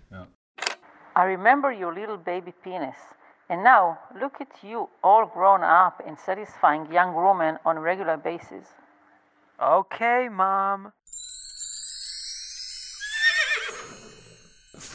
I 1.16 1.24
remember 1.24 1.72
your 1.72 1.92
little 1.92 2.16
baby 2.16 2.52
penis. 2.64 2.96
And 3.50 3.64
now, 3.64 3.98
look 4.20 4.40
at 4.40 4.52
you, 4.62 4.88
all 5.02 5.26
grown 5.26 5.62
up 5.64 6.00
and 6.06 6.16
satisfying 6.18 6.92
young 6.92 7.12
women 7.14 7.58
on 7.64 7.76
a 7.76 7.80
regular 7.80 8.16
basis. 8.16 8.66
Okay, 9.60 10.28
mom. 10.30 10.92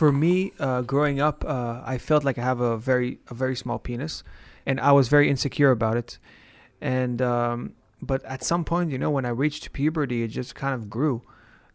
For 0.04 0.12
me, 0.12 0.52
uh, 0.60 0.82
growing 0.82 1.22
up, 1.22 1.46
uh, 1.46 1.82
I 1.86 1.98
felt 1.98 2.26
like 2.26 2.38
I 2.38 2.42
have 2.42 2.60
a 2.60 2.76
very 2.76 3.20
a 3.30 3.34
very 3.34 3.56
small 3.56 3.80
penis, 3.80 4.22
and 4.66 4.78
I 4.82 4.92
was 4.92 5.08
very 5.08 5.30
insecure 5.30 5.72
about 5.72 5.96
it. 5.96 6.18
And 6.82 7.22
um, 7.22 7.72
but 8.02 8.22
at 8.26 8.44
some 8.44 8.66
point, 8.66 8.92
you 8.92 8.98
know, 8.98 9.10
when 9.10 9.26
I 9.26 9.30
reached 9.30 9.72
puberty, 9.72 10.24
it 10.24 10.28
just 10.28 10.56
kind 10.56 10.74
of 10.76 10.90
grew. 10.90 11.22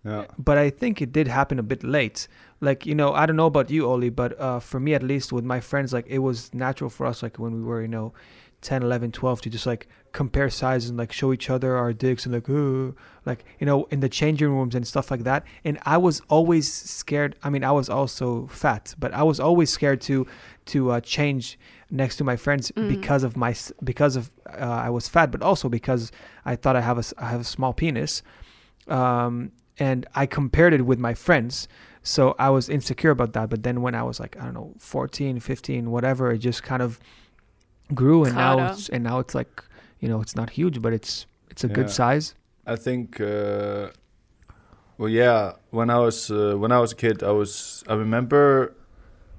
Yeah. 0.05 0.27
But 0.37 0.59
I 0.59 0.69
think 0.69 1.01
it 1.01 1.11
did 1.11 1.27
happen 1.27 1.59
a 1.59 1.63
bit 1.63 1.83
late. 1.83 2.29
Like 2.61 2.85
you 2.85 2.95
know, 2.95 3.15
I 3.15 3.25
don't 3.25 3.37
know 3.37 3.47
about 3.47 3.71
you, 3.71 3.87
Oli, 3.87 4.11
but 4.11 4.39
uh, 4.39 4.61
for 4.61 4.79
me 4.79 4.93
at 4.93 5.03
least, 5.03 5.33
with 5.33 5.47
my 5.47 5.61
friends, 5.61 5.95
like 5.95 6.07
it 6.07 6.19
was 6.19 6.53
natural 6.53 6.91
for 6.91 7.07
us, 7.07 7.23
like 7.23 7.39
when 7.39 7.55
we 7.55 7.63
were, 7.63 7.81
you 7.81 7.89
know, 7.89 8.13
10, 8.61 8.83
11, 8.83 9.13
12, 9.13 9.41
to 9.41 9.49
just 9.49 9.65
like 9.65 9.89
compare 10.13 10.51
sizes 10.51 10.89
and 10.91 10.99
like 10.99 11.13
show 11.13 11.33
each 11.33 11.51
other 11.51 11.77
our 11.77 11.93
dicks 11.93 12.25
and 12.27 12.35
like, 12.35 12.49
"Ooh," 12.49 12.95
like 13.27 13.45
you 13.61 13.67
know, 13.67 13.85
in 13.91 14.01
the 14.01 14.09
changing 14.09 14.49
rooms 14.51 14.75
and 14.75 14.87
stuff 14.87 15.11
like 15.11 15.25
that. 15.25 15.45
And 15.65 15.79
I 15.85 15.97
was 15.99 16.21
always 16.29 16.73
scared. 16.73 17.37
I 17.43 17.51
mean, 17.51 17.65
I 17.65 17.73
was 17.73 17.89
also 17.89 18.47
fat, 18.49 18.95
but 18.99 19.13
I 19.15 19.23
was 19.23 19.39
always 19.41 19.71
scared 19.71 20.01
to 20.03 20.27
to 20.67 20.91
uh, 20.93 21.01
change 21.01 21.59
next 21.91 22.17
to 22.17 22.25
my 22.25 22.37
friends 22.37 22.71
Mhm. 22.77 22.89
because 22.89 23.23
of 23.25 23.37
my 23.37 23.55
because 23.85 24.17
of 24.17 24.31
uh, 24.51 24.83
I 24.87 24.91
was 24.91 25.09
fat, 25.09 25.31
but 25.31 25.43
also 25.43 25.69
because 25.69 26.11
I 26.45 26.57
thought 26.57 26.77
I 26.77 26.81
have 26.83 26.99
a 26.99 27.05
I 27.25 27.29
have 27.31 27.41
a 27.41 27.45
small 27.45 27.73
penis, 27.73 28.23
um, 28.89 29.53
and 29.79 30.07
I 30.15 30.27
compared 30.27 30.73
it 30.75 30.83
with 30.87 30.99
my 30.99 31.15
friends. 31.15 31.69
So 32.03 32.35
I 32.39 32.49
was 32.51 32.69
insecure 32.69 33.11
about 33.11 33.33
that. 33.35 33.51
But 33.51 33.63
then 33.63 33.83
when 33.83 33.95
I 33.95 34.03
was 34.03 34.19
like 34.21 34.37
I 34.41 34.45
don't 34.45 34.55
know 34.55 34.75
14, 34.79 35.41
15, 35.41 35.91
whatever, 35.91 36.31
it 36.33 36.39
just 36.39 36.63
kind 36.63 36.83
of 36.83 36.99
grew, 37.95 38.25
and 38.25 38.35
Caught 38.35 38.57
now 38.59 38.65
up. 38.65 38.73
it's 38.73 38.89
and 38.89 39.05
now 39.05 39.19
it's 39.19 39.35
like 39.35 39.65
you 40.01 40.09
know 40.09 40.21
it's 40.21 40.37
not 40.37 40.51
huge, 40.51 40.81
but 40.81 40.93
it's 40.93 41.27
it's 41.51 41.65
a 41.65 41.69
good 41.69 41.91
size. 41.91 42.35
I 42.67 42.77
think. 42.77 43.21
Uh, 43.21 43.89
well, 44.99 45.09
yeah. 45.09 45.53
When 45.71 45.91
I 45.91 45.99
was 45.99 46.31
uh, 46.31 46.57
when 46.57 46.73
I 46.73 46.79
was 46.79 46.93
a 46.93 46.97
kid, 46.97 47.23
I 47.23 47.31
was. 47.31 47.85
I 47.89 47.95
remember 47.95 48.75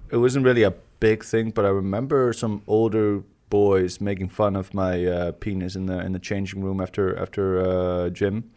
it 0.10 0.18
wasn't 0.18 0.46
really 0.46 0.64
a 0.64 0.74
big 1.00 1.24
thing, 1.24 1.52
but 1.52 1.66
I 1.66 1.70
remember 1.70 2.34
some 2.34 2.62
older 2.68 3.24
boys 3.50 4.00
making 4.00 4.30
fun 4.30 4.56
of 4.56 4.74
my 4.74 5.06
uh, 5.06 5.32
penis 5.34 5.76
in 5.76 5.86
the 5.86 6.00
in 6.00 6.12
the 6.14 6.20
changing 6.20 6.64
room 6.64 6.82
after 6.82 7.18
after 7.18 7.60
uh, 7.60 8.10
gym. 8.10 8.52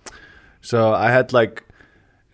So 0.60 0.92
I 0.92 1.10
had 1.10 1.32
like. 1.32 1.64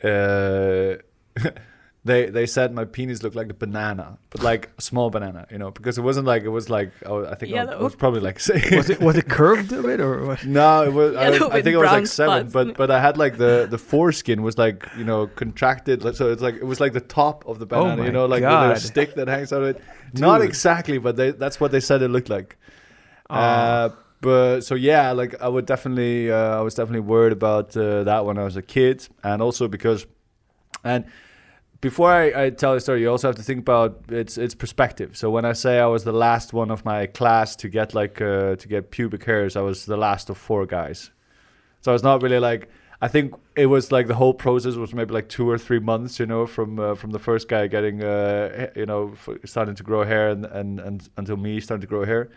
They, 2.09 2.23
they 2.39 2.47
said 2.47 2.73
my 2.81 2.85
penis 2.97 3.23
looked 3.23 3.37
like 3.37 3.51
a 3.51 3.55
banana, 3.65 4.07
but 4.31 4.43
like 4.43 4.71
a 4.79 4.83
small 4.83 5.09
banana, 5.11 5.47
you 5.53 5.59
know, 5.59 5.71
because 5.71 5.99
it 5.99 6.03
wasn't 6.03 6.27
like 6.33 6.43
it 6.43 6.53
was 6.59 6.67
like 6.79 6.91
oh, 7.07 7.25
I 7.33 7.35
think 7.39 7.55
I 7.55 7.65
was- 7.65 7.83
was 7.89 7.97
probably 7.97 8.21
like 8.29 8.37
Was 8.81 8.89
it 8.95 9.01
was 9.09 9.17
it 9.17 9.29
curved 9.29 9.71
a 9.73 9.83
bit 9.83 10.01
or 10.01 10.25
what? 10.29 10.45
no, 10.45 10.85
it 10.89 10.93
was. 10.93 11.11
I, 11.17 11.27
I 11.29 11.63
think 11.63 11.75
it 11.79 11.83
was 11.87 11.93
like 11.99 12.07
seven, 12.07 12.51
spots. 12.51 12.53
but 12.57 12.77
but 12.81 12.91
I 12.91 13.01
had 13.07 13.17
like 13.25 13.35
the 13.45 13.67
the 13.75 13.79
foreskin 13.79 14.43
was 14.43 14.57
like 14.65 14.79
you 14.97 15.05
know 15.05 15.27
contracted, 15.43 16.03
so 16.17 16.33
it's 16.33 16.43
like 16.43 16.57
it 16.57 16.65
was 16.73 16.81
like 16.81 16.93
the 17.01 17.07
top 17.23 17.47
of 17.47 17.59
the 17.59 17.67
Oh 17.67 17.83
banana, 17.83 17.97
my 17.97 18.07
you 18.07 18.13
know, 18.13 18.27
like 18.27 18.43
with 18.43 18.79
a 18.79 18.81
stick 18.81 19.15
that 19.17 19.29
hangs 19.29 19.53
out 19.53 19.63
of 19.63 19.69
it. 19.77 19.83
Not 20.15 20.41
exactly, 20.43 20.99
but 20.99 21.17
they, 21.17 21.33
that's 21.33 21.59
what 21.61 21.71
they 21.73 21.81
said 21.81 22.01
it 22.03 22.09
looked 22.09 22.31
like. 22.31 22.57
Aw. 23.31 23.37
Uh, 23.39 23.89
but 24.21 24.61
so 24.63 24.75
yeah, 24.75 25.13
like 25.13 25.41
I 25.41 25.49
would 25.49 25.67
definitely, 25.67 26.33
uh, 26.33 26.59
I 26.59 26.63
was 26.63 26.75
definitely 26.75 27.07
worried 27.15 27.33
about 27.33 27.77
uh, 27.77 28.05
that 28.05 28.25
when 28.27 28.37
I 28.39 28.45
was 28.45 28.57
a 28.57 28.63
kid, 28.63 29.07
and 29.23 29.43
also 29.43 29.69
because, 29.69 30.07
and 30.83 31.05
before 31.81 32.11
I, 32.11 32.45
I 32.45 32.51
tell 32.51 32.75
the 32.75 32.81
story, 32.81 33.03
you 33.03 33.11
also 33.11 33.29
have 33.29 33.37
to 33.37 33.43
think 33.43 33.61
about 33.61 34.03
its 34.09 34.37
its 34.37 34.55
perspective. 34.55 35.17
So 35.17 35.31
when 35.31 35.45
I 35.45 35.53
say 35.53 35.79
I 35.79 35.87
was 35.87 36.05
the 36.05 36.13
last 36.13 36.53
one 36.53 36.71
of 36.71 36.85
my 36.85 37.07
class 37.07 37.55
to 37.57 37.69
get 37.69 37.95
like 37.95 38.21
uh, 38.21 38.57
to 38.57 38.69
get 38.69 38.91
pubic 38.91 39.25
hairs, 39.25 39.57
I 39.57 39.61
was 39.61 39.87
the 39.87 39.97
last 39.97 40.31
of 40.31 40.39
four 40.39 40.67
guys. 40.67 41.11
So 41.81 41.95
it's 41.95 42.03
not 42.03 42.23
really 42.23 42.41
like 42.41 42.69
I 43.01 43.07
think 43.07 43.35
it 43.55 43.67
was 43.67 43.93
like 43.93 44.09
the 44.09 44.17
whole 44.17 44.35
process 44.35 44.75
was 44.75 44.93
maybe 44.93 45.15
like 45.15 45.29
two 45.29 45.49
or 45.49 45.57
three 45.57 45.79
months, 45.79 46.19
you 46.19 46.27
know, 46.27 46.47
from 46.47 46.81
uh, 46.81 46.95
from 46.97 47.13
the 47.13 47.21
first 47.21 47.49
guy 47.49 47.69
getting 47.69 48.03
uh, 48.03 48.71
you 48.75 48.87
know 48.87 49.15
starting 49.45 49.77
to 49.77 49.83
grow 49.85 50.05
hair 50.05 50.31
and, 50.31 50.47
and 50.47 50.81
and 50.81 51.09
until 51.17 51.37
me 51.37 51.61
starting 51.61 51.83
to 51.83 51.87
grow 51.87 52.05
hair. 52.05 52.29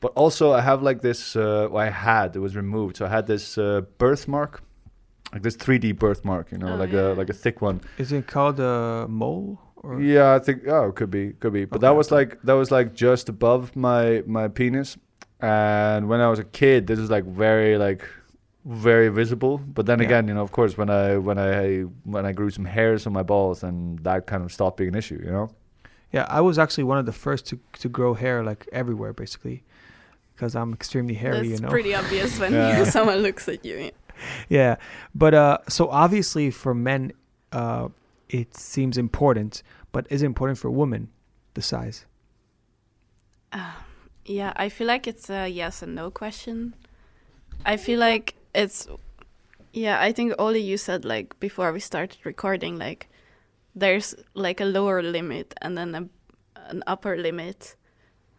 But 0.00 0.12
also 0.16 0.52
I 0.52 0.62
have 0.62 0.82
like 0.82 1.02
this. 1.02 1.36
Uh, 1.36 1.72
I 1.72 1.90
had 1.90 2.34
it 2.34 2.40
was 2.40 2.56
removed, 2.56 2.96
so 2.96 3.06
I 3.06 3.08
had 3.08 3.28
this 3.28 3.56
uh, 3.56 3.82
birthmark, 3.98 4.62
like 5.32 5.42
this 5.42 5.56
3D 5.56 5.98
birthmark, 5.98 6.50
you 6.52 6.58
know, 6.58 6.72
Oh, 6.74 6.76
like 6.76 6.92
yeah. 6.92 7.12
a 7.12 7.14
like 7.14 7.30
a 7.30 7.34
thick 7.34 7.60
one. 7.62 7.80
Is 7.98 8.12
it 8.12 8.26
called 8.26 8.58
a 8.60 9.06
mole? 9.08 9.58
Or 9.82 10.00
Yeah, 10.00 10.34
I 10.34 10.38
think 10.38 10.66
oh, 10.68 10.92
could 10.92 11.10
be, 11.10 11.32
could 11.40 11.52
be. 11.52 11.64
But 11.64 11.80
that 11.80 11.94
was 11.96 12.10
like 12.10 12.40
that 12.42 12.52
was 12.54 12.70
like 12.70 12.94
just 12.94 13.28
above 13.28 13.74
my 13.76 14.22
my 14.26 14.48
penis, 14.48 14.96
and 15.40 16.08
when 16.08 16.20
I 16.20 16.28
was 16.28 16.38
a 16.38 16.44
kid, 16.44 16.86
this 16.86 16.98
was 16.98 17.10
like 17.10 17.24
very 17.24 17.78
like 17.78 18.02
very 18.66 19.08
visible. 19.08 19.58
But 19.58 19.86
then 19.86 19.98
Yeah. 20.00 20.06
again, 20.06 20.28
you 20.28 20.34
know, 20.34 20.42
of 20.42 20.52
course, 20.52 20.76
when 20.76 20.90
I 20.90 21.16
when 21.16 21.38
I 21.38 21.82
when 22.04 22.26
I 22.26 22.32
grew 22.32 22.50
some 22.50 22.66
hairs 22.66 23.06
on 23.06 23.12
my 23.12 23.22
balls, 23.22 23.62
and 23.62 23.98
that 24.00 24.26
kind 24.26 24.42
of 24.44 24.52
stopped 24.52 24.76
being 24.76 24.88
an 24.90 24.96
issue, 24.96 25.20
you 25.24 25.30
know. 25.30 25.48
Yeah, 26.12 26.26
I 26.28 26.40
was 26.40 26.58
actually 26.58 26.84
one 26.84 26.98
of 26.98 27.06
the 27.06 27.12
first 27.12 27.46
to 27.46 27.58
to 27.78 27.88
grow 27.88 28.12
hair 28.14 28.42
like 28.42 28.68
everywhere 28.72 29.12
basically, 29.14 29.62
because 30.34 30.54
I'm 30.54 30.72
extremely 30.74 31.14
hairy. 31.14 31.36
That's 31.48 31.60
you 31.60 31.66
know. 31.66 31.70
pretty 31.70 31.94
obvious 31.94 32.38
when 32.38 32.52
Yeah. 32.52 32.84
someone 32.96 33.18
looks 33.22 33.48
at 33.48 33.64
you. 33.64 33.90
yeah, 34.48 34.76
but 35.14 35.34
uh, 35.34 35.58
so 35.68 35.88
obviously 35.88 36.50
for 36.50 36.74
men, 36.74 37.12
uh, 37.52 37.88
it 38.28 38.56
seems 38.56 38.96
important, 38.96 39.62
but 39.92 40.06
is 40.10 40.22
it 40.22 40.26
important 40.26 40.58
for 40.58 40.70
women, 40.70 41.08
the 41.54 41.62
size? 41.62 42.06
Yeah, 44.30 44.52
I 44.54 44.68
feel 44.68 44.86
like 44.86 45.08
it's 45.08 45.28
a 45.28 45.48
yes 45.48 45.82
and 45.82 45.96
no 45.96 46.10
question. 46.10 46.74
I 47.66 47.76
feel 47.76 47.98
like 47.98 48.36
it's 48.54 48.86
yeah, 49.72 50.00
I 50.00 50.12
think 50.12 50.34
Oli 50.38 50.60
you 50.60 50.76
said 50.76 51.04
like 51.04 51.38
before 51.40 51.72
we 51.72 51.80
started 51.80 52.18
recording 52.24 52.78
like 52.78 53.08
there's 53.74 54.14
like 54.34 54.60
a 54.60 54.64
lower 54.64 55.02
limit 55.02 55.54
and 55.60 55.76
then 55.76 55.94
a, 55.94 56.08
an 56.70 56.82
upper 56.86 57.16
limit 57.16 57.76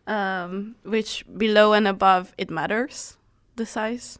um 0.07 0.75
which 0.83 1.25
below 1.38 1.73
and 1.73 1.88
above 1.88 2.33
it 2.38 2.50
matters 2.50 3.17
the 3.55 3.65
size 3.65 4.17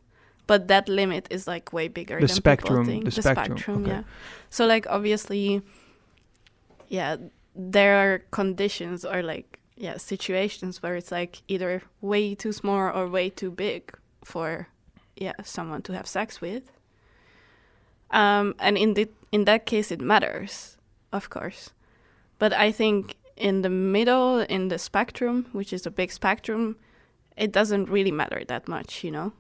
but 0.52 0.68
that 0.68 0.86
limit 0.90 1.24
is 1.36 1.48
like 1.54 1.66
way 1.78 1.88
bigger 1.88 2.20
The 2.20 2.28
than 2.28 2.36
spectrum- 2.44 2.86
people 2.86 2.94
think. 2.94 3.06
the 3.06 3.22
spectrum, 3.24 3.78
okay. 3.84 3.92
yeah 3.92 4.04
so 4.50 4.62
like 4.74 4.86
obviously 4.98 5.62
yeah 6.98 7.16
there 7.56 7.94
are 8.04 8.14
conditions 8.32 9.06
or 9.06 9.20
like 9.34 9.48
yeah 9.86 9.96
situations 9.98 10.74
where 10.84 10.96
it's 11.00 11.12
like 11.20 11.34
either 11.48 11.82
way 12.02 12.36
too 12.36 12.52
small 12.52 12.84
or 12.98 13.04
way 13.18 13.30
too 13.30 13.52
big 13.68 13.82
for 14.32 14.68
yeah 15.16 15.38
someone 15.44 15.82
to 15.88 15.92
have 15.94 16.06
sex 16.18 16.42
with 16.42 16.64
um 18.22 18.54
and 18.60 18.78
in 18.78 18.94
the 18.98 19.06
in 19.32 19.46
that 19.46 19.66
case 19.66 19.88
it 19.96 20.02
matters 20.02 20.78
of 21.14 21.30
course 21.30 21.62
but 22.40 22.52
i 22.54 22.72
think 22.80 23.16
in 23.38 23.62
the 23.62 23.70
middle 23.70 24.40
in 24.56 24.68
the 24.68 24.78
spectrum 24.78 25.46
which 25.54 25.72
is 25.74 25.86
a 25.86 25.92
big 25.92 26.12
spectrum 26.12 26.76
it 27.38 27.52
doesn't 27.52 27.90
really 27.90 28.12
matter 28.12 28.44
that 28.48 28.68
much 28.68 29.04
you 29.06 29.12
know 29.12 29.32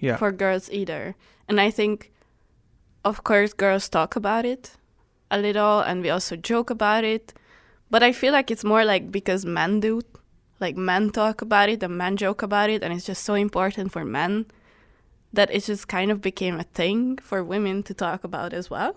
Yeah, 0.00 0.16
for 0.16 0.32
girls 0.32 0.70
either. 0.70 1.14
And 1.48 1.60
I 1.60 1.70
think, 1.70 2.12
of 3.04 3.24
course, 3.24 3.52
girls 3.52 3.88
talk 3.88 4.16
about 4.16 4.44
it 4.44 4.76
a 5.30 5.38
little 5.38 5.80
and 5.80 6.02
we 6.02 6.10
also 6.10 6.36
joke 6.36 6.70
about 6.70 7.04
it. 7.04 7.32
But 7.90 8.02
I 8.02 8.12
feel 8.12 8.32
like 8.32 8.50
it's 8.50 8.64
more 8.64 8.84
like 8.84 9.10
because 9.10 9.46
men 9.46 9.80
do, 9.80 10.02
like 10.60 10.76
men 10.76 11.10
talk 11.10 11.40
about 11.40 11.68
it 11.68 11.82
and 11.82 11.96
men 11.96 12.16
joke 12.16 12.42
about 12.42 12.70
it, 12.70 12.82
and 12.82 12.92
it's 12.92 13.06
just 13.06 13.24
so 13.24 13.34
important 13.34 13.92
for 13.92 14.04
men 14.04 14.46
that 15.32 15.50
it 15.50 15.64
just 15.64 15.88
kind 15.88 16.10
of 16.10 16.20
became 16.20 16.58
a 16.58 16.64
thing 16.64 17.16
for 17.18 17.42
women 17.42 17.82
to 17.84 17.94
talk 17.94 18.24
about 18.24 18.52
as 18.52 18.68
well. 18.68 18.96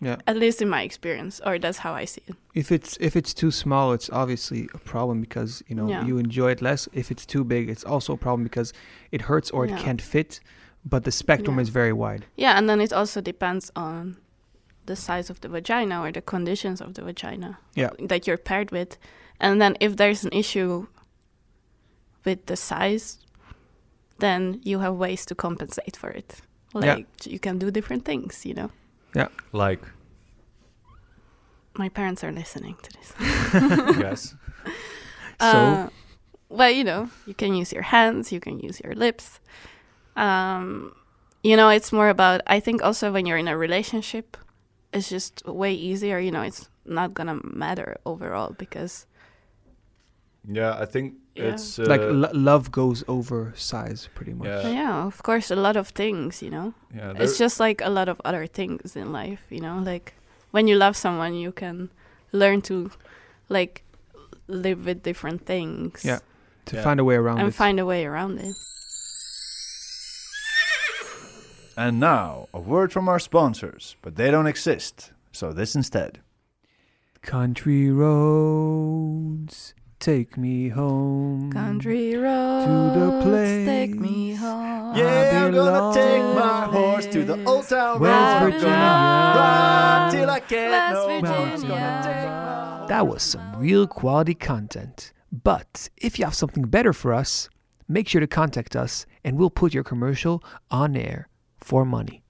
Yeah. 0.00 0.16
At 0.26 0.36
least 0.36 0.62
in 0.62 0.68
my 0.68 0.82
experience, 0.82 1.40
or 1.44 1.58
that's 1.58 1.78
how 1.78 1.92
I 1.94 2.04
see 2.06 2.22
it. 2.28 2.36
If 2.54 2.70
it's 2.72 2.96
if 3.00 3.16
it's 3.16 3.34
too 3.34 3.50
small, 3.50 3.92
it's 3.92 4.10
obviously 4.10 4.68
a 4.74 4.78
problem 4.78 5.20
because 5.20 5.62
you 5.68 5.74
know 5.76 5.88
Yeah. 5.88 6.06
you 6.06 6.18
enjoy 6.18 6.50
it 6.52 6.62
less. 6.62 6.88
If 6.92 7.10
it's 7.10 7.26
too 7.26 7.44
big, 7.44 7.68
it's 7.68 7.84
also 7.84 8.12
a 8.12 8.16
problem 8.16 8.44
because 8.44 8.72
it 9.10 9.22
hurts 9.22 9.50
or 9.50 9.64
it 9.64 9.70
Yeah. 9.70 9.78
can't 9.84 10.02
fit. 10.02 10.40
But 10.84 11.02
the 11.04 11.10
spectrum 11.10 11.56
Yeah. 11.56 11.62
is 11.62 11.68
very 11.70 11.92
wide. 11.92 12.24
Yeah, 12.36 12.56
and 12.58 12.68
then 12.68 12.80
it 12.80 12.92
also 12.92 13.20
depends 13.20 13.70
on 13.74 14.16
the 14.86 14.96
size 14.96 15.30
of 15.30 15.40
the 15.40 15.48
vagina 15.48 16.00
or 16.00 16.12
the 16.12 16.22
conditions 16.22 16.80
of 16.80 16.92
the 16.94 17.02
vagina 17.02 17.58
Yeah. 17.74 17.90
that 18.08 18.26
you're 18.26 18.38
paired 18.38 18.70
with. 18.70 18.96
And 19.40 19.60
then 19.60 19.76
if 19.80 19.96
there's 19.96 20.24
an 20.24 20.30
issue 20.32 20.86
with 22.24 22.46
the 22.46 22.56
size, 22.56 23.18
then 24.18 24.60
you 24.64 24.78
have 24.80 24.94
ways 24.94 25.26
to 25.26 25.34
compensate 25.34 25.96
for 25.96 26.10
it. 26.10 26.40
Yeah. 26.74 26.80
Like 26.94 27.06
you 27.26 27.38
can 27.38 27.58
do 27.58 27.70
different 27.70 28.04
things, 28.04 28.44
you 28.46 28.54
know. 28.54 28.70
Like 29.52 29.82
My 31.74 31.88
parents 31.88 32.24
are 32.24 32.32
listening 32.32 32.76
to 32.82 32.90
this. 32.92 33.12
yes, 33.98 34.34
So 35.40 35.46
Uh, 35.46 35.88
well, 36.48 36.70
you 36.70 36.82
know, 36.84 37.10
you 37.26 37.34
can 37.34 37.54
use 37.54 37.72
your 37.72 37.82
hands, 37.82 38.32
you 38.32 38.40
can 38.40 38.58
use 38.58 38.80
your 38.82 38.94
lips. 38.94 39.38
Um, 40.16 40.94
you 41.42 41.56
know, 41.56 41.68
it's 41.68 41.92
more 41.92 42.08
about, 42.08 42.40
I 42.46 42.58
think 42.60 42.82
also 42.82 43.12
when 43.12 43.26
you're 43.26 43.38
in 43.38 43.46
a 43.48 43.56
relationship, 43.56 44.36
it's 44.92 45.08
just 45.08 45.44
way 45.46 45.72
easier. 45.72 46.18
You 46.18 46.32
know, 46.32 46.42
it's 46.42 46.68
not 46.84 47.14
going 47.14 47.28
to 47.28 47.38
matter 47.46 47.98
overall 48.04 48.54
because, 48.58 49.06
yeah, 50.50 50.74
I 50.80 50.86
think 50.86 51.14
Yeah. 51.38 51.52
it's 51.54 51.78
uh, 51.78 51.84
like 51.88 52.00
lo- 52.02 52.30
love 52.34 52.70
goes 52.70 53.04
over 53.08 53.52
size 53.56 54.08
pretty 54.14 54.34
much. 54.34 54.48
Yeah. 54.48 54.68
yeah, 54.68 55.04
of 55.06 55.22
course, 55.22 55.50
a 55.50 55.56
lot 55.56 55.76
of 55.76 55.88
things, 55.88 56.42
you 56.42 56.50
know. 56.50 56.74
yeah, 56.94 57.12
It's 57.16 57.38
just 57.38 57.60
like 57.60 57.80
a 57.80 57.90
lot 57.90 58.08
of 58.08 58.20
other 58.24 58.46
things 58.46 58.96
in 58.96 59.12
life, 59.12 59.40
you 59.50 59.60
know, 59.60 59.78
like 59.78 60.14
when 60.50 60.66
you 60.66 60.76
love 60.76 60.96
someone, 60.96 61.34
you 61.34 61.52
can 61.52 61.90
learn 62.32 62.60
to 62.62 62.90
like 63.48 63.82
live 64.48 64.84
with 64.86 65.02
different 65.02 65.46
things. 65.46 66.04
Yeah. 66.04 66.18
To 66.66 66.76
Yeah. 66.76 66.82
find 66.84 67.00
a 67.00 67.04
way 67.04 67.14
around 67.16 67.38
And 67.40 67.48
it. 67.48 67.54
find 67.54 67.78
a 67.80 67.86
way 67.86 68.04
around 68.06 68.38
it. 68.40 68.54
And 71.76 72.00
now, 72.00 72.48
a 72.52 72.58
word 72.60 72.92
from 72.92 73.08
our 73.08 73.20
sponsors, 73.20 73.94
but 74.02 74.16
they 74.16 74.30
don't 74.32 74.48
exist, 74.48 75.12
so 75.32 75.52
this 75.52 75.76
instead. 75.76 76.18
Country 77.22 77.88
roads 77.90 79.74
take 79.98 80.36
me 80.36 80.68
home. 80.68 81.50
Country 81.52 82.16
roads, 82.16 82.98
the 82.98 83.20
place. 83.22 83.66
take 83.66 83.94
me 83.94 84.34
home. 84.34 84.96
Yeah, 84.96 85.44
I'm 85.46 85.52
gonna 85.52 85.94
take 85.94 86.22
my 86.22 86.66
horse 86.66 87.06
to 87.06 87.24
the 87.24 87.44
old 87.44 87.66
town 87.68 88.00
West 88.00 88.42
road. 88.42 88.52
Virginia. 88.52 88.74
Ride 88.74 90.08
till 90.12 90.30
I 90.30 90.40
get 90.40 90.70
West 90.70 90.94
no 90.94 91.08
more. 91.08 91.20
Virginia. 91.20 91.52
It's 91.54 91.62
gonna 91.62 92.02
take 92.04 92.28
my 92.28 92.86
That 92.88 93.06
was 93.06 93.22
some 93.22 93.56
real 93.56 93.86
quality 93.86 94.34
content. 94.34 95.12
But 95.30 95.88
if 95.96 96.18
you 96.18 96.24
have 96.24 96.34
something 96.34 96.64
better 96.64 96.92
for 96.92 97.12
us, 97.12 97.48
make 97.88 98.08
sure 98.08 98.20
to 98.20 98.26
contact 98.26 98.76
us 98.76 99.04
and 99.24 99.36
we'll 99.36 99.50
put 99.50 99.74
your 99.74 99.84
commercial 99.84 100.42
on 100.70 100.96
air 100.96 101.28
for 101.58 101.84
money. 101.84 102.22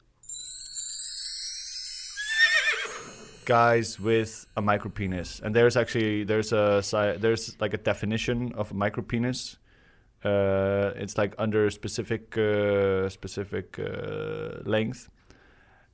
Guys 3.49 3.99
with 3.99 4.47
a 4.59 4.63
micro 4.63 4.91
penis, 4.91 5.41
and 5.43 5.55
there's 5.57 5.77
actually 5.77 6.23
there's 6.25 6.53
a 6.53 6.83
there's 7.19 7.57
like 7.61 7.73
a 7.75 7.79
definition 7.79 8.53
of 8.55 8.71
a 8.71 8.75
micro 8.75 9.03
penis. 9.03 9.57
Uh, 10.23 10.93
it's 10.97 11.17
like 11.17 11.35
under 11.39 11.67
a 11.67 11.71
specific 11.71 12.37
uh, 12.37 13.09
specific 13.09 13.79
uh, 13.79 14.61
length. 14.65 15.09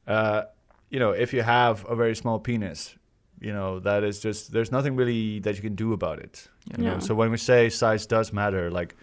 Uh, 0.07 0.43
you 0.91 0.99
know, 0.99 1.13
if 1.13 1.33
you 1.33 1.43
have 1.43 1.87
a 1.89 1.95
very 1.95 2.17
small 2.17 2.39
penis, 2.41 2.97
you 3.41 3.53
know 3.53 3.79
that 3.81 4.03
is 4.03 4.19
just 4.19 4.53
there's 4.53 4.73
nothing 4.73 4.97
really 4.97 5.39
that 5.41 5.55
you 5.55 5.63
can 5.63 5.77
do 5.77 5.93
about 5.93 6.19
it. 6.19 6.49
You 6.71 6.85
know? 6.85 6.93
Yeah. 6.93 6.99
So 6.99 7.15
when 7.15 7.31
we 7.31 7.39
say 7.39 7.71
size 7.71 8.05
does 8.07 8.33
matter, 8.33 8.71
like 8.71 8.97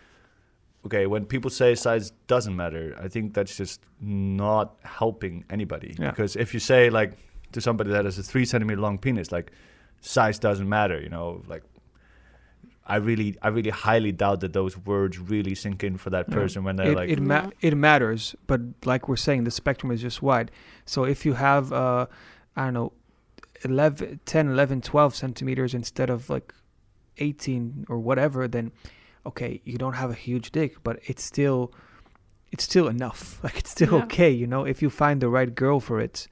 okay, 0.85 1.05
when 1.07 1.25
people 1.25 1.49
say 1.49 1.75
size 1.75 2.11
doesn't 2.27 2.55
matter, 2.55 2.95
I 2.99 3.07
think 3.07 3.33
that's 3.33 3.55
just 3.55 3.81
not 4.01 4.75
helping 4.83 5.45
anybody. 5.49 5.95
Yeah. 5.97 6.09
Because 6.09 6.35
if 6.35 6.53
you 6.53 6.59
say 6.59 6.89
like 6.89 7.13
to 7.53 7.61
somebody 7.61 7.91
that 7.91 8.05
has 8.05 8.17
a 8.17 8.23
three 8.23 8.45
centimeter 8.45 8.79
long 8.81 8.97
penis, 8.97 9.31
like 9.31 9.51
size 10.01 10.39
doesn't 10.39 10.67
matter, 10.69 10.99
you 11.01 11.09
know, 11.09 11.43
like 11.47 11.63
I 12.85 12.95
really, 12.95 13.37
I 13.41 13.49
really 13.49 13.69
highly 13.69 14.11
doubt 14.11 14.39
that 14.41 14.53
those 14.53 14.77
words 14.77 15.19
really 15.19 15.53
sink 15.55 15.83
in 15.83 15.97
for 15.97 16.09
that 16.09 16.27
No. 16.29 16.35
person 16.35 16.63
when 16.63 16.75
they're 16.77 16.91
It, 16.91 16.95
like, 16.95 17.09
it, 17.09 17.21
ma- 17.21 17.43
Yeah. 17.43 17.49
it 17.69 17.77
matters, 17.77 18.35
but 18.47 18.59
like 18.85 19.07
we're 19.07 19.15
saying, 19.15 19.43
the 19.43 19.51
spectrum 19.51 19.91
is 19.91 20.01
just 20.01 20.21
wide. 20.21 20.51
So 20.85 21.03
if 21.03 21.25
you 21.25 21.33
have, 21.33 21.71
uh, 21.71 22.07
I 22.55 22.65
don't 22.65 22.73
know, 22.73 22.93
11, 23.63 24.21
10, 24.25 24.47
11, 24.49 24.81
12 24.81 25.15
centimeters 25.15 25.73
instead 25.75 26.09
of 26.09 26.29
like 26.29 26.53
18 27.19 27.85
or 27.87 27.99
whatever, 27.99 28.47
then 28.47 28.71
okay, 29.25 29.61
you 29.63 29.77
don't 29.77 29.93
have 29.93 30.09
a 30.09 30.15
huge 30.15 30.51
dick, 30.51 30.77
but 30.83 30.99
it's 31.05 31.23
still, 31.23 31.71
it's 32.51 32.63
still 32.63 32.87
enough. 32.87 33.39
Like 33.43 33.59
it's 33.59 33.69
still 33.69 33.93
Yeah. 33.97 34.03
okay, 34.05 34.31
you 34.31 34.47
know. 34.47 34.65
If 34.65 34.81
you 34.81 34.89
find 34.89 35.21
the 35.21 35.29
right 35.29 35.53
girl 35.53 35.79
for 35.79 35.99
it 36.01 36.27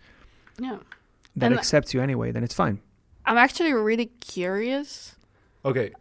Yeah. 0.59 0.79
That 1.39 1.48
And- 1.51 1.58
accepts 1.60 1.93
you 1.93 2.01
anyway, 2.01 2.31
then 2.31 2.43
it's 2.43 2.53
fine. 2.53 2.79
I'm 3.25 3.38
actually 3.38 3.74
really 3.74 4.08
curious. 4.22 5.15
Okay. 5.63 5.91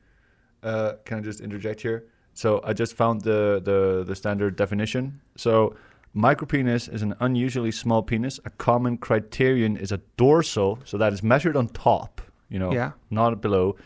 Uh, 0.63 0.93
can 1.05 1.19
I 1.19 1.21
just 1.21 1.41
interject 1.41 1.81
here? 1.81 2.05
So 2.35 2.61
I 2.65 2.73
just 2.73 2.95
found 2.95 3.23
the, 3.23 3.61
the, 3.63 4.05
the 4.07 4.15
standard 4.15 4.57
definition. 4.57 5.21
So 5.37 5.75
micropenis 6.17 6.93
is 6.93 7.03
an 7.03 7.15
unusually 7.21 7.71
small 7.73 8.03
penis. 8.03 8.41
A 8.45 8.51
common 8.51 8.97
criterion 8.99 9.77
is 9.77 9.93
a 9.93 9.99
dorsal, 10.17 10.79
so 10.85 10.97
that 10.99 11.13
is 11.13 11.23
measured 11.23 11.57
on 11.57 11.69
top, 11.69 12.21
you 12.49 12.59
know, 12.59 12.73
Yeah. 12.73 12.93
not 13.11 13.41
below. 13.41 13.77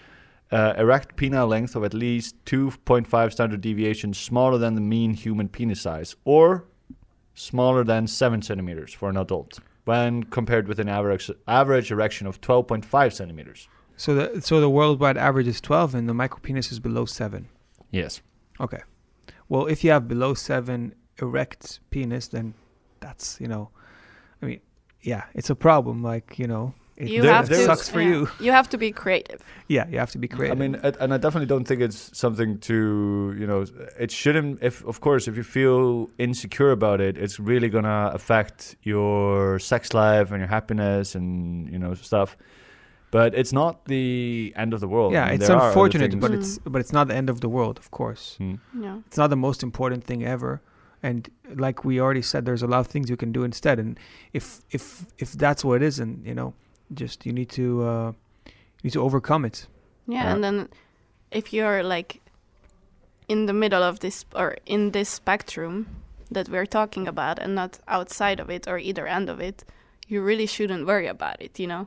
Uh, 0.50 0.74
erect 0.76 1.16
penile 1.16 1.48
length 1.48 1.74
of 1.74 1.82
at 1.82 1.94
least 1.94 2.36
2.5 2.44 3.32
standard 3.32 3.60
deviations 3.62 4.18
smaller 4.18 4.58
than 4.58 4.74
the 4.74 4.82
mean 4.82 5.14
human 5.14 5.48
penis 5.48 5.80
size, 5.80 6.14
or 6.24 6.66
smaller 7.34 7.82
than 7.84 8.06
7 8.06 8.42
centimeters 8.42 8.92
for 8.92 9.08
an 9.08 9.16
adult, 9.16 9.58
when 9.84 10.24
compared 10.24 10.68
with 10.68 10.78
an 10.78 10.88
average, 10.88 11.30
average 11.46 11.90
erection 11.90 12.26
of 12.26 12.40
12.5 12.40 13.12
centimeters. 13.12 13.68
So 13.96 14.14
the 14.14 14.40
so 14.40 14.60
the 14.60 14.70
worldwide 14.70 15.16
average 15.16 15.46
is 15.46 15.60
12, 15.60 15.94
and 15.94 16.08
the 16.08 16.12
micropenis 16.12 16.72
is 16.72 16.80
below 16.80 17.04
seven. 17.04 17.48
Yes. 17.90 18.20
Okay. 18.60 18.82
Well, 19.48 19.66
if 19.66 19.84
you 19.84 19.90
have 19.90 20.08
below 20.08 20.34
seven 20.34 20.94
erect 21.20 21.80
penis, 21.90 22.28
then 22.28 22.54
that's 23.00 23.40
you 23.40 23.48
know, 23.48 23.70
I 24.40 24.46
mean, 24.46 24.60
yeah, 25.02 25.24
it's 25.34 25.50
a 25.50 25.54
problem. 25.54 26.02
Like 26.02 26.38
you 26.38 26.46
know, 26.46 26.74
it, 26.96 27.08
You 27.08 27.22
There- 27.22 27.32
have 27.32 27.48
there 27.48 27.58
to. 27.58 27.64
sucks 27.64 27.88
for 27.88 28.00
yeah. 28.00 28.08
you. 28.10 28.28
You 28.40 28.52
have 28.52 28.68
to 28.70 28.78
be 28.78 28.92
creative. 28.92 29.40
Yeah, 29.68 29.86
you 29.88 29.98
have 29.98 30.10
to 30.12 30.18
be 30.18 30.28
creative. 30.28 30.58
I 30.58 30.60
mean, 30.60 30.74
and 30.82 30.96
and 31.00 31.14
I 31.14 31.18
definitely 31.18 31.46
don't 31.54 31.64
think 31.68 31.80
it's 31.80 32.10
something 32.18 32.58
to 32.68 32.74
you 33.40 33.46
know. 33.46 33.64
It 33.98 34.10
shouldn't. 34.10 34.62
If 34.62 34.84
of 34.86 35.00
course, 35.00 35.26
if 35.30 35.36
you 35.36 35.42
feel 35.44 36.08
insecure 36.18 36.70
about 36.72 37.00
it, 37.00 37.16
it's 37.16 37.38
really 37.40 37.68
gonna 37.70 38.10
affect 38.14 38.76
your 38.82 39.58
sex 39.58 39.92
life 39.94 40.30
and 40.32 40.38
your 40.40 40.48
happiness 40.48 41.14
and 41.14 41.68
you 41.72 41.78
know 41.78 41.94
stuff. 41.94 42.36
But 43.10 43.34
it's 43.34 43.52
not 43.52 43.84
the 43.86 44.52
end 44.56 44.72
of 44.74 44.80
the 44.80 44.88
world. 44.88 45.12
yeah, 45.12 45.24
I 45.24 45.26
mean, 45.26 45.34
it's 45.36 45.46
there 45.48 45.56
are 45.56 45.60
other 45.60 45.68
unfortunate, 45.68 46.18
but 46.20 46.30
Mm. 46.30 46.38
it's 46.38 46.58
but 46.72 46.80
it's 46.80 46.92
not 46.92 47.08
the 47.08 47.14
end 47.14 47.28
of 47.30 47.40
the 47.40 47.48
world, 47.48 47.78
of 47.78 47.90
course. 47.90 48.36
Hmm. 48.38 48.54
Yeah. 48.84 48.98
It's 49.06 49.18
not 49.18 49.28
the 49.30 49.36
most 49.48 49.62
important 49.62 50.04
thing 50.04 50.24
ever. 50.24 50.60
And 51.02 51.28
like 51.64 51.84
we 51.84 52.00
already 52.00 52.22
said, 52.22 52.44
there's 52.44 52.62
a 52.62 52.66
lot 52.74 52.80
of 52.80 52.86
things 52.86 53.10
you 53.10 53.16
can 53.16 53.32
do 53.32 53.42
instead. 53.44 53.78
And 53.78 53.98
if 54.32 54.60
if 54.70 55.04
if 55.18 55.32
that's 55.32 55.62
what 55.64 55.82
it 55.82 55.86
is, 55.86 55.98
and 55.98 56.24
you 56.26 56.34
know, 56.34 56.54
just 56.94 57.26
you 57.26 57.32
need 57.32 57.48
to 57.50 57.82
uh, 57.82 58.12
you 58.46 58.84
need 58.84 58.92
to 58.92 59.02
overcome 59.02 59.44
it. 59.44 59.66
Yeah, 60.06 60.24
Yeah. 60.24 60.32
and 60.34 60.42
then 60.44 60.68
if 61.30 61.52
you're 61.52 61.82
like 61.82 62.20
in 63.28 63.46
the 63.46 63.52
middle 63.52 63.82
of 63.82 64.00
this 64.00 64.24
or 64.34 64.56
in 64.66 64.90
this 64.90 65.08
spectrum 65.08 65.86
that 66.30 66.48
we're 66.48 66.66
talking 66.66 67.08
about 67.08 67.38
and 67.38 67.54
not 67.54 67.78
outside 67.88 68.40
of 68.40 68.50
it 68.50 68.66
or 68.68 68.78
either 68.78 69.06
end 69.06 69.28
of 69.28 69.40
it, 69.40 69.64
you 70.08 70.22
really 70.22 70.46
shouldn't 70.46 70.86
worry 70.86 71.06
about 71.06 71.40
it, 71.40 71.58
you 71.60 71.66
know? 71.66 71.86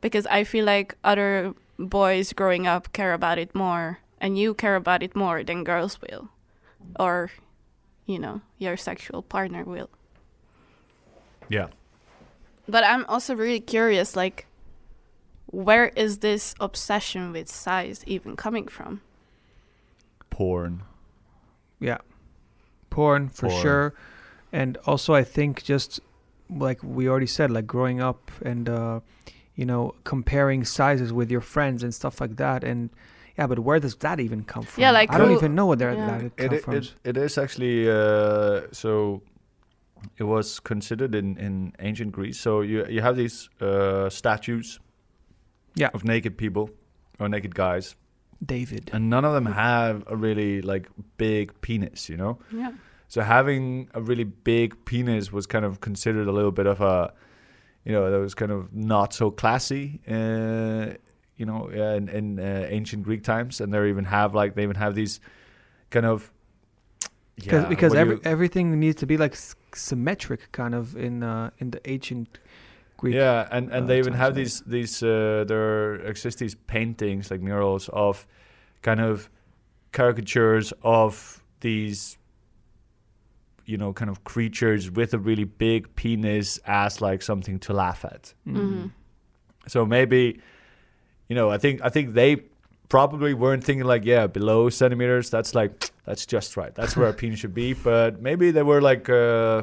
Because 0.00 0.26
I 0.26 0.44
feel 0.44 0.64
like 0.64 0.94
other 1.04 1.54
boys 1.78 2.32
growing 2.32 2.66
up 2.66 2.92
care 2.92 3.12
about 3.12 3.38
it 3.38 3.54
more 3.54 3.98
and 4.20 4.38
you 4.38 4.54
care 4.54 4.76
about 4.76 5.02
it 5.02 5.14
more 5.16 5.44
than 5.44 5.64
girls 5.64 5.98
will 6.00 6.28
or 6.98 7.30
you 8.06 8.18
know, 8.18 8.40
your 8.58 8.76
sexual 8.76 9.22
partner 9.22 9.62
will. 9.64 9.88
Yeah. 11.48 11.68
But 12.70 12.84
I'm 12.84 13.04
also 13.06 13.34
really 13.34 13.60
curious 13.60 14.14
like 14.16 14.46
where 15.46 15.88
is 15.96 16.18
this 16.18 16.54
obsession 16.60 17.32
with 17.32 17.48
size 17.48 18.04
even 18.06 18.36
coming 18.36 18.68
from? 18.68 19.00
Porn. 20.30 20.82
Yeah. 21.80 21.98
Porn 22.90 23.28
for 23.28 23.48
Porn. 23.48 23.62
sure. 23.62 23.94
And 24.52 24.76
also 24.86 25.14
I 25.14 25.24
think 25.24 25.62
just 25.64 26.00
like 26.48 26.82
we 26.82 27.08
already 27.08 27.26
said, 27.26 27.50
like 27.50 27.66
growing 27.66 28.00
up 28.00 28.30
and 28.44 28.68
uh 28.68 29.00
you 29.56 29.66
know, 29.66 29.94
comparing 30.04 30.64
sizes 30.64 31.12
with 31.12 31.30
your 31.30 31.40
friends 31.42 31.82
and 31.82 31.94
stuff 31.94 32.20
like 32.20 32.36
that 32.36 32.64
and 32.64 32.90
yeah, 33.38 33.46
but 33.46 33.58
where 33.60 33.80
does 33.80 33.94
that 33.96 34.20
even 34.20 34.44
come 34.44 34.64
from? 34.64 34.82
Yeah, 34.82 34.90
like 34.90 35.12
I 35.12 35.18
don't 35.18 35.28
who- 35.28 35.36
even 35.36 35.54
know 35.54 35.66
where 35.66 35.76
that, 35.76 35.96
yeah. 35.96 36.06
that 36.18 36.24
It, 36.24 36.36
come 36.36 36.54
it, 36.54 36.62
from. 36.64 36.74
it, 36.74 36.94
it 37.04 37.16
is 37.16 37.38
actually 37.38 37.88
uh, 37.90 38.62
so. 38.72 39.22
It 40.18 40.24
was 40.24 40.60
considered 40.60 41.14
in, 41.14 41.36
in 41.38 41.72
ancient 41.78 42.12
Greece. 42.12 42.38
So 42.40 42.60
you 42.62 42.86
you 42.88 43.00
have 43.02 43.16
these 43.16 43.48
uh, 43.60 44.08
statues, 44.10 44.78
Yeah. 45.74 45.90
of 45.94 46.04
naked 46.04 46.36
people 46.36 46.70
or 47.18 47.28
naked 47.28 47.54
guys, 47.54 47.96
David. 48.44 48.90
and 48.92 49.08
none 49.10 49.24
of 49.24 49.32
them 49.34 49.46
have 49.46 50.04
a 50.06 50.16
really 50.16 50.62
like 50.62 50.88
big 51.16 51.52
penis. 51.60 52.08
You 52.08 52.16
know, 52.16 52.38
Yeah. 52.52 52.72
so 53.08 53.20
having 53.22 53.88
a 53.94 54.00
really 54.00 54.24
big 54.24 54.74
penis 54.84 55.32
was 55.32 55.46
kind 55.46 55.64
of 55.64 55.80
considered 55.80 56.28
a 56.28 56.32
little 56.32 56.52
bit 56.52 56.66
of 56.66 56.80
a, 56.80 57.12
you 57.84 57.92
know, 57.92 58.10
that 58.10 58.18
was 58.20 58.34
kind 58.34 58.52
of 58.52 58.72
not 58.72 59.12
so 59.14 59.30
classy. 59.30 60.00
Uh, 60.08 60.94
you 61.36 61.46
know, 61.46 61.68
in, 61.68 62.08
in 62.08 62.38
uh, 62.38 62.66
ancient 62.68 63.02
Greek 63.02 63.22
times, 63.24 63.60
and 63.60 63.72
they 63.72 63.88
even 63.88 64.04
have 64.04 64.34
like 64.34 64.54
they 64.54 64.62
even 64.62 64.76
have 64.76 64.94
these 64.94 65.20
kind 65.90 66.04
of. 66.06 66.30
Because 67.40 67.62
Yeah, 67.62 67.68
because 67.68 67.94
every, 67.94 68.14
you- 68.16 68.20
everything 68.24 68.78
needs 68.78 68.96
to 69.00 69.06
be 69.06 69.16
like 69.16 69.32
s- 69.32 69.54
symmetric 69.74 70.52
kind 70.52 70.74
of 70.74 70.96
in 70.96 71.22
uh 71.22 71.50
in 71.58 71.70
the 71.70 71.80
ancient 71.90 72.38
Greek. 72.96 73.14
Yeah, 73.14 73.48
and 73.50 73.70
and 73.72 73.84
uh, 73.84 73.86
they 73.88 73.98
even 73.98 74.14
have 74.14 74.34
times, 74.34 74.60
these 74.62 75.00
these 75.00 75.02
uh, 75.02 75.44
there 75.46 75.94
exist 76.06 76.38
these 76.38 76.54
paintings 76.66 77.30
like 77.30 77.40
murals 77.40 77.88
of 77.92 78.26
kind 78.82 79.00
of 79.00 79.28
caricatures 79.92 80.72
of 80.82 81.42
these 81.60 82.18
you 83.66 83.76
know 83.76 83.92
kind 83.92 84.10
of 84.10 84.24
creatures 84.24 84.90
with 84.90 85.14
a 85.14 85.18
really 85.18 85.44
big 85.44 85.94
penis 85.94 86.58
as 86.66 87.00
like 87.00 87.22
something 87.22 87.58
to 87.60 87.72
laugh 87.72 88.04
at. 88.04 88.34
hmm 88.44 88.86
So 89.66 89.86
maybe 89.86 90.40
you 91.28 91.36
know 91.36 91.50
I 91.54 91.58
think 91.58 91.80
I 91.82 91.88
think 91.90 92.14
they 92.14 92.36
probably 92.90 93.32
weren't 93.32 93.64
thinking 93.64 93.86
like 93.86 94.04
yeah 94.04 94.26
below 94.26 94.68
centimeters 94.68 95.30
that's 95.30 95.54
like 95.54 95.90
that's 96.04 96.26
just 96.26 96.56
right 96.56 96.74
that's 96.74 96.96
where 96.96 97.08
a 97.14 97.14
penis 97.14 97.38
should 97.38 97.54
be 97.54 97.72
but 97.72 98.20
maybe 98.20 98.50
they 98.50 98.62
were 98.62 98.82
like 98.82 99.08
uh, 99.08 99.62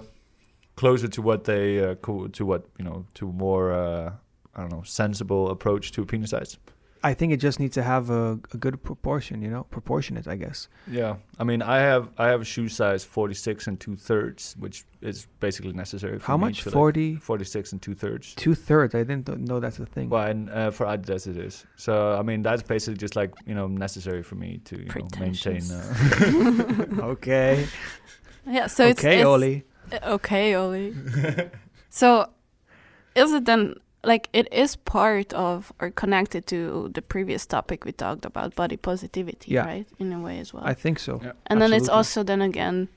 closer 0.75 1.07
to 1.09 1.21
what 1.21 1.43
they 1.43 1.83
uh, 1.83 1.95
co- 1.95 2.27
to 2.29 2.45
what 2.45 2.65
you 2.79 2.85
know 2.85 3.05
to 3.13 3.31
more 3.31 3.73
uh, 3.73 4.11
I 4.55 4.61
don't 4.61 4.71
know 4.71 4.83
sensible 4.83 5.51
approach 5.51 5.91
to 5.91 6.05
penis 6.05 6.31
size. 6.31 6.57
I 7.03 7.13
think 7.13 7.33
it 7.33 7.37
just 7.37 7.59
needs 7.59 7.73
to 7.75 7.83
have 7.83 8.09
a, 8.09 8.39
a 8.53 8.57
good 8.57 8.81
proportion, 8.83 9.41
you 9.41 9.49
know, 9.49 9.63
proportionate, 9.71 10.27
I 10.27 10.35
guess. 10.35 10.67
Yeah, 10.89 11.15
I 11.39 11.43
mean 11.43 11.61
I 11.61 11.79
have 11.79 12.09
I 12.17 12.27
have 12.27 12.41
a 12.41 12.45
shoe 12.45 12.69
size 12.69 13.03
46 13.03 13.67
and 13.67 13.79
two 13.79 13.95
thirds, 13.95 14.55
which 14.59 14.85
is 15.01 15.27
basically 15.39 15.73
necessary. 15.73 16.19
For 16.19 16.25
How 16.25 16.37
me 16.37 16.45
much? 16.45 16.63
to, 16.63 16.69
like, 16.69 16.73
40, 16.73 17.15
46 17.17 17.71
and 17.73 17.81
two 17.81 17.93
thirds. 17.93 18.33
two 18.35 18.55
thirds. 18.55 18.95
I 18.95 18.99
didn't 18.99 19.25
th- 19.25 19.37
know 19.37 19.59
that's 19.59 19.79
a 19.79 19.85
thing. 19.85 20.09
Well, 20.09 20.25
and 20.27 20.49
uh, 20.49 20.71
for 20.71 20.85
Adidas 20.85 21.27
it 21.27 21.37
is. 21.37 21.65
So 21.75 22.13
I 22.17 22.21
mean 22.23 22.41
that's 22.41 22.63
basically 22.63 22.97
just 22.97 23.15
like 23.15 23.33
you 23.45 23.55
know 23.55 23.67
necessary 23.67 24.23
for 24.23 24.35
me 24.35 24.59
to 24.65 24.77
you 24.79 24.85
know 24.95 25.07
maintain. 25.19 25.61
Uh, 25.71 26.85
okay. 27.13 27.67
Yeah, 28.45 28.67
so 28.67 28.85
it's, 28.87 28.99
okay, 29.01 29.19
it's 29.19 29.25
Oli. 29.25 29.63
Uh, 29.91 29.99
Okay, 30.15 30.55
Oli. 30.55 30.93
so, 31.89 32.29
is 33.15 33.31
it 33.33 33.45
then 33.45 33.75
like 34.03 34.29
it 34.33 34.47
is 34.53 34.75
part 34.75 35.33
of 35.33 35.71
or 35.79 35.89
connected 35.91 36.45
to 36.47 36.89
the 36.93 37.01
previous 37.01 37.45
topic 37.45 37.83
we 37.85 37.91
talked 37.91 38.25
about 38.25 38.55
body 38.55 38.77
positivity, 38.77 39.51
Yeah. 39.51 39.65
right? 39.65 39.87
In 39.99 40.13
a 40.13 40.19
way 40.19 40.39
as 40.39 40.53
well. 40.53 40.63
I 40.65 40.73
think 40.73 40.99
so. 40.99 41.19
Yeah. 41.23 41.31
and 41.47 41.61
then 41.61 41.73
it's 41.73 41.89
also 41.89 42.23
then 42.23 42.41
again 42.41 42.87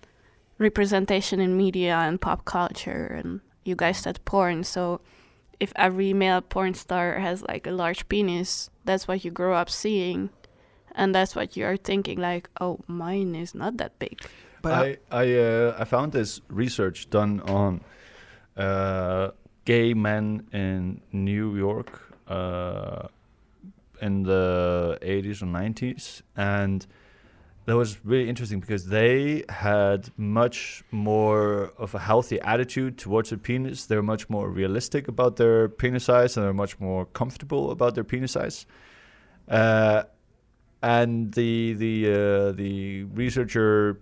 representation 0.59 1.41
in 1.41 1.57
media 1.57 1.95
and 1.97 2.21
pop 2.21 2.45
culture 2.45 3.07
and 3.07 3.41
you 3.65 3.75
guys 3.75 3.99
said 3.99 4.23
porn 4.25 4.63
so 4.65 5.01
if 5.59 5.73
every 5.77 6.13
male 6.13 6.41
porn 6.43 6.75
star 6.75 7.19
has 7.19 7.43
like 7.43 7.67
a 7.67 7.71
large 7.71 8.07
penis 8.09 8.69
that's 8.85 9.09
what 9.09 9.25
you 9.25 9.31
grow 9.31 9.55
up 9.55 9.71
seeing 9.71 10.29
and 10.95 11.15
that's 11.15 11.35
what 11.35 11.57
you're 11.57 11.77
thinking 11.79 12.19
like 12.19 12.49
oh 12.61 12.79
mine 12.87 13.35
is 13.35 13.55
not 13.55 13.77
that 13.79 13.99
big 13.99 14.21
But 14.63 14.73
I, 14.73 14.99
I 15.11 15.23
I 15.23 15.35
uh, 15.39 15.77
I 15.83 15.85
found 15.87 16.13
this 16.13 16.41
research 16.51 17.09
done 17.09 17.41
on 17.49 17.81
uh, 18.57 19.31
gay 19.65 19.95
men 19.95 20.47
in 20.53 21.01
New 21.13 21.57
York 21.57 22.15
uh, 22.29 23.09
in 24.01 24.23
the 24.23 24.99
80s 25.03 25.43
or 25.43 25.47
90s, 25.47 26.23
and 26.37 26.87
that 27.67 27.77
was 27.77 28.05
really 28.05 28.29
interesting 28.29 28.61
because 28.61 28.87
they 28.87 29.45
had 29.49 30.11
much 30.17 30.83
more 30.91 31.73
of 31.79 31.95
a 31.95 31.99
healthy 31.99 32.41
attitude 32.41 32.99
towards 32.99 33.31
their 33.31 33.39
penis. 33.39 33.87
They're 33.87 34.03
much 34.03 34.29
more 34.29 34.49
realistic 34.49 35.09
about 35.09 35.37
their 35.37 35.69
penis 35.69 36.05
size, 36.05 36.37
and 36.37 36.45
they're 36.45 36.53
much 36.53 36.81
more 36.81 37.07
comfortable 37.07 37.71
about 37.71 37.95
their 37.95 38.05
penis 38.05 38.33
size. 38.33 38.67
Uh, 39.49 40.05
and 40.83 41.33
the 41.35 41.75
the 41.75 42.13
uh, 42.13 42.53
the 42.53 43.05
researcher 43.05 44.01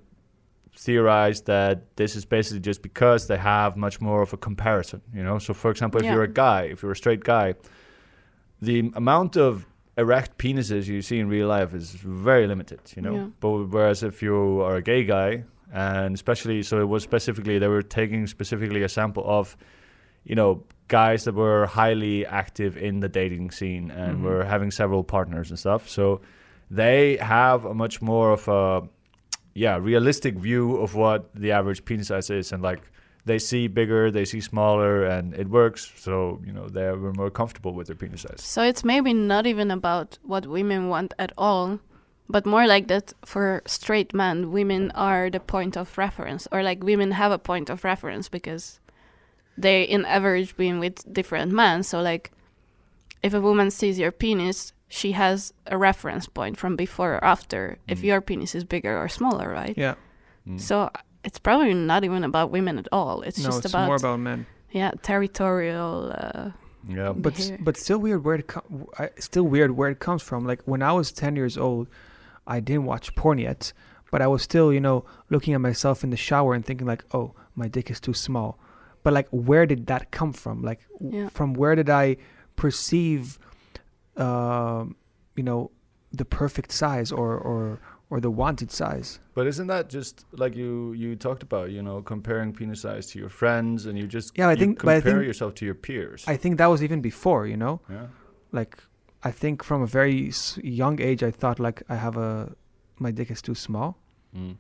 theorized 0.79 1.47
that 1.47 1.97
this 1.97 2.15
is 2.15 2.25
basically 2.25 2.61
just 2.61 2.83
because 2.83 3.27
they 3.27 3.37
have 3.37 3.77
much 3.77 4.01
more 4.01 4.23
of 4.23 4.33
a 4.33 4.37
comparison, 4.37 5.01
you 5.13 5.23
know. 5.25 5.39
So, 5.39 5.53
for 5.55 5.71
example, 5.71 5.99
if 6.01 6.05
Yeah. 6.07 6.15
you're 6.15 6.23
a 6.33 6.33
guy, 6.47 6.63
if 6.73 6.83
you're 6.83 6.93
a 6.93 6.97
straight 7.05 7.25
guy, 7.25 7.55
the 8.63 8.91
amount 8.95 9.37
of 9.37 9.67
erect 9.97 10.39
penises 10.39 10.87
you 10.87 11.03
see 11.03 11.19
in 11.19 11.29
real 11.29 11.49
life 11.49 11.75
is 11.75 11.91
very 12.29 12.47
limited, 12.47 12.81
you 12.97 13.03
know. 13.03 13.15
Yeah. 13.15 13.27
But 13.41 13.51
whereas 13.75 14.03
if 14.05 14.23
you 14.23 14.61
are 14.63 14.77
a 14.77 14.83
gay 14.83 15.05
guy, 15.05 15.45
and 15.73 16.15
especially, 16.15 16.63
so 16.63 16.81
it 16.81 16.89
was 16.89 17.03
specifically 17.03 17.59
they 17.59 17.69
were 17.69 17.83
taking 17.83 18.27
specifically 18.29 18.83
a 18.85 18.89
sample 18.89 19.25
of, 19.27 19.57
you 20.25 20.37
know, 20.37 20.63
guys 20.87 21.25
that 21.25 21.35
were 21.35 21.67
highly 21.67 22.25
active 22.25 22.77
in 22.77 23.01
the 23.01 23.09
dating 23.09 23.51
scene 23.51 23.91
and 23.91 24.19
Mhm. 24.19 24.23
were 24.23 24.45
having 24.45 24.71
several 24.71 25.03
partners 25.03 25.51
and 25.51 25.59
stuff. 25.59 25.89
So 25.89 26.21
they 26.71 27.17
have 27.21 27.65
a 27.65 27.75
much 27.75 28.01
more 28.01 28.31
of 28.33 28.47
a 28.49 28.89
yeah 29.59 29.77
realistic 29.77 30.35
view 30.35 30.77
of 30.77 30.95
what 30.95 31.21
the 31.35 31.53
average 31.53 31.85
penis 31.85 32.09
size 32.09 32.31
is. 32.31 32.53
And 32.53 32.63
like 32.63 32.83
they 33.25 33.39
see 33.39 33.69
bigger 33.69 34.11
they 34.11 34.25
see 34.25 34.41
smaller 34.41 35.05
and 35.05 35.35
it 35.35 35.49
works. 35.49 35.93
So 35.97 36.41
you 36.47 36.53
know 36.53 36.69
they 36.69 36.91
were 36.93 37.13
more 37.13 37.31
comfortable 37.31 37.73
with 37.75 37.87
their 37.89 37.97
penis 37.97 38.23
size. 38.23 38.43
So 38.43 38.63
it's 38.63 38.85
maybe 38.85 39.13
not 39.13 39.47
even 39.47 39.71
about 39.71 40.19
what 40.23 40.47
women 40.47 40.89
want 40.89 41.15
at 41.19 41.33
all 41.37 41.81
but 42.31 42.45
more 42.45 42.67
like 42.67 42.89
that 42.89 43.15
for 43.25 43.63
straight 43.67 44.13
men 44.13 44.53
women 44.53 44.91
are 44.95 45.31
the 45.31 45.41
point 45.41 45.77
of 45.77 45.97
reference 45.97 46.47
or 46.53 46.63
like 46.63 46.85
women 46.85 47.13
have 47.13 47.33
a 47.33 47.39
point 47.39 47.71
of 47.71 47.85
reference 47.85 48.29
because 48.29 48.81
they 49.57 49.83
in 49.83 50.05
average 50.05 50.57
been 50.57 50.79
with 50.79 51.13
different 51.13 51.53
men. 51.53 51.83
So 51.83 52.01
like 52.01 52.31
if 53.23 53.35
a 53.35 53.41
woman 53.41 53.71
sees 53.71 53.99
your 53.99 54.13
penis 54.13 54.73
she 54.89 55.13
has 55.13 55.53
a 55.67 55.77
reference 55.77 56.27
point 56.27 56.57
from 56.57 56.77
before 56.77 57.15
or 57.17 57.25
after 57.25 57.79
if 57.87 58.01
Mm. 58.01 58.05
your 58.05 58.21
penis 58.21 58.55
is 58.55 58.65
bigger 58.65 58.97
or 58.99 59.09
smaller 59.09 59.49
right 59.51 59.77
yeah, 59.77 59.95
Mm. 60.49 60.59
so 60.61 60.91
it's 61.25 61.39
probably 61.39 61.75
not 61.75 62.05
even 62.05 62.25
about 62.25 62.51
women 62.51 62.79
at 62.79 62.89
all 62.93 63.21
it's 63.23 63.39
no, 63.39 63.45
just 63.51 63.65
it's 63.65 63.73
about, 63.75 63.87
more 63.87 63.97
about 63.97 64.19
men. 64.21 64.47
yeah 64.71 64.91
territorial 65.03 66.13
uh, 66.17 66.51
yeah 66.89 67.13
But 67.13 67.35
Behavior. 67.37 67.59
but 67.61 67.77
still 67.77 67.99
weird 67.99 68.25
where 68.25 68.37
it 68.37 68.47
com- 68.47 68.87
I, 68.99 69.11
still 69.19 69.45
weird 69.45 69.71
where 69.73 69.91
it 69.91 69.99
comes 69.99 70.23
from. 70.23 70.47
Like 70.47 70.63
when 70.65 70.83
I 70.83 70.93
was 70.93 71.13
ten 71.13 71.37
years 71.37 71.59
old, 71.59 71.87
I 72.47 72.61
didn't 72.61 72.85
watch 72.87 73.15
porn 73.15 73.39
yet, 73.39 73.73
but 74.11 74.23
I 74.23 74.27
was 74.27 74.43
still 74.43 74.73
you 74.73 74.81
know 74.81 75.05
looking 75.29 75.53
at 75.55 75.61
myself 75.61 76.03
in 76.05 76.11
the 76.11 76.17
shower 76.17 76.55
and 76.55 76.65
thinking 76.65 76.87
like, 76.87 77.05
oh, 77.13 77.35
my 77.55 77.69
dick 77.69 77.91
is 77.91 78.01
too 78.01 78.15
small. 78.15 78.57
But 79.03 79.13
like, 79.13 79.29
where 79.31 79.67
did 79.67 79.87
that 79.89 80.11
come 80.19 80.33
from? 80.33 80.63
Like, 80.63 80.81
Yeah. 81.01 81.29
from 81.29 81.53
where 81.55 81.75
did 81.75 81.91
I 81.91 82.17
perceive, 82.57 83.39
um, 84.19 84.97
you 85.37 85.43
know, 85.43 85.71
the 86.13 86.25
perfect 86.25 86.73
size 86.73 87.13
or 87.13 87.37
or 87.39 87.81
or 88.11 88.21
the 88.21 88.31
wanted 88.31 88.71
size? 88.71 89.21
but 89.35 89.47
isn't 89.47 89.69
that 89.69 89.89
just 89.89 90.25
like 90.33 90.57
you 90.57 90.93
you 91.03 91.15
talked 91.15 91.43
about 91.43 91.71
you 91.71 91.83
know 91.83 92.03
comparing 92.03 92.53
penis 92.53 92.81
size 92.81 93.07
to 93.13 93.19
your 93.19 93.29
friends 93.29 93.87
and 93.87 93.97
you 93.99 94.07
just 94.09 94.37
Yeah, 94.39 94.49
I 94.53 94.57
think- 94.57 94.79
but 94.83 94.89
I 94.97 95.01
compare 95.01 95.19
think- 95.19 95.27
yourself 95.31 95.55
to 95.61 95.65
your 95.65 95.75
peers 95.87 96.25
I 96.27 96.37
think 96.37 96.59
that 96.59 96.67
was 96.75 96.83
even 96.83 97.01
before, 97.01 97.47
you 97.47 97.57
know. 97.57 97.81
yeah 97.91 98.07
like 98.53 98.79
I 99.23 99.31
think 99.43 99.63
from 99.63 99.83
a 99.83 99.87
very 99.87 100.33
young 100.83 101.01
age 101.01 101.23
I 101.23 101.31
thought 101.41 101.59
like 101.61 101.83
I 101.89 101.97
have 102.07 102.17
a 102.17 102.55
my 102.99 103.11
dick 103.13 103.31
is 103.31 103.41
too 103.43 103.55
small. 103.55 103.91
Mm. 104.35 104.57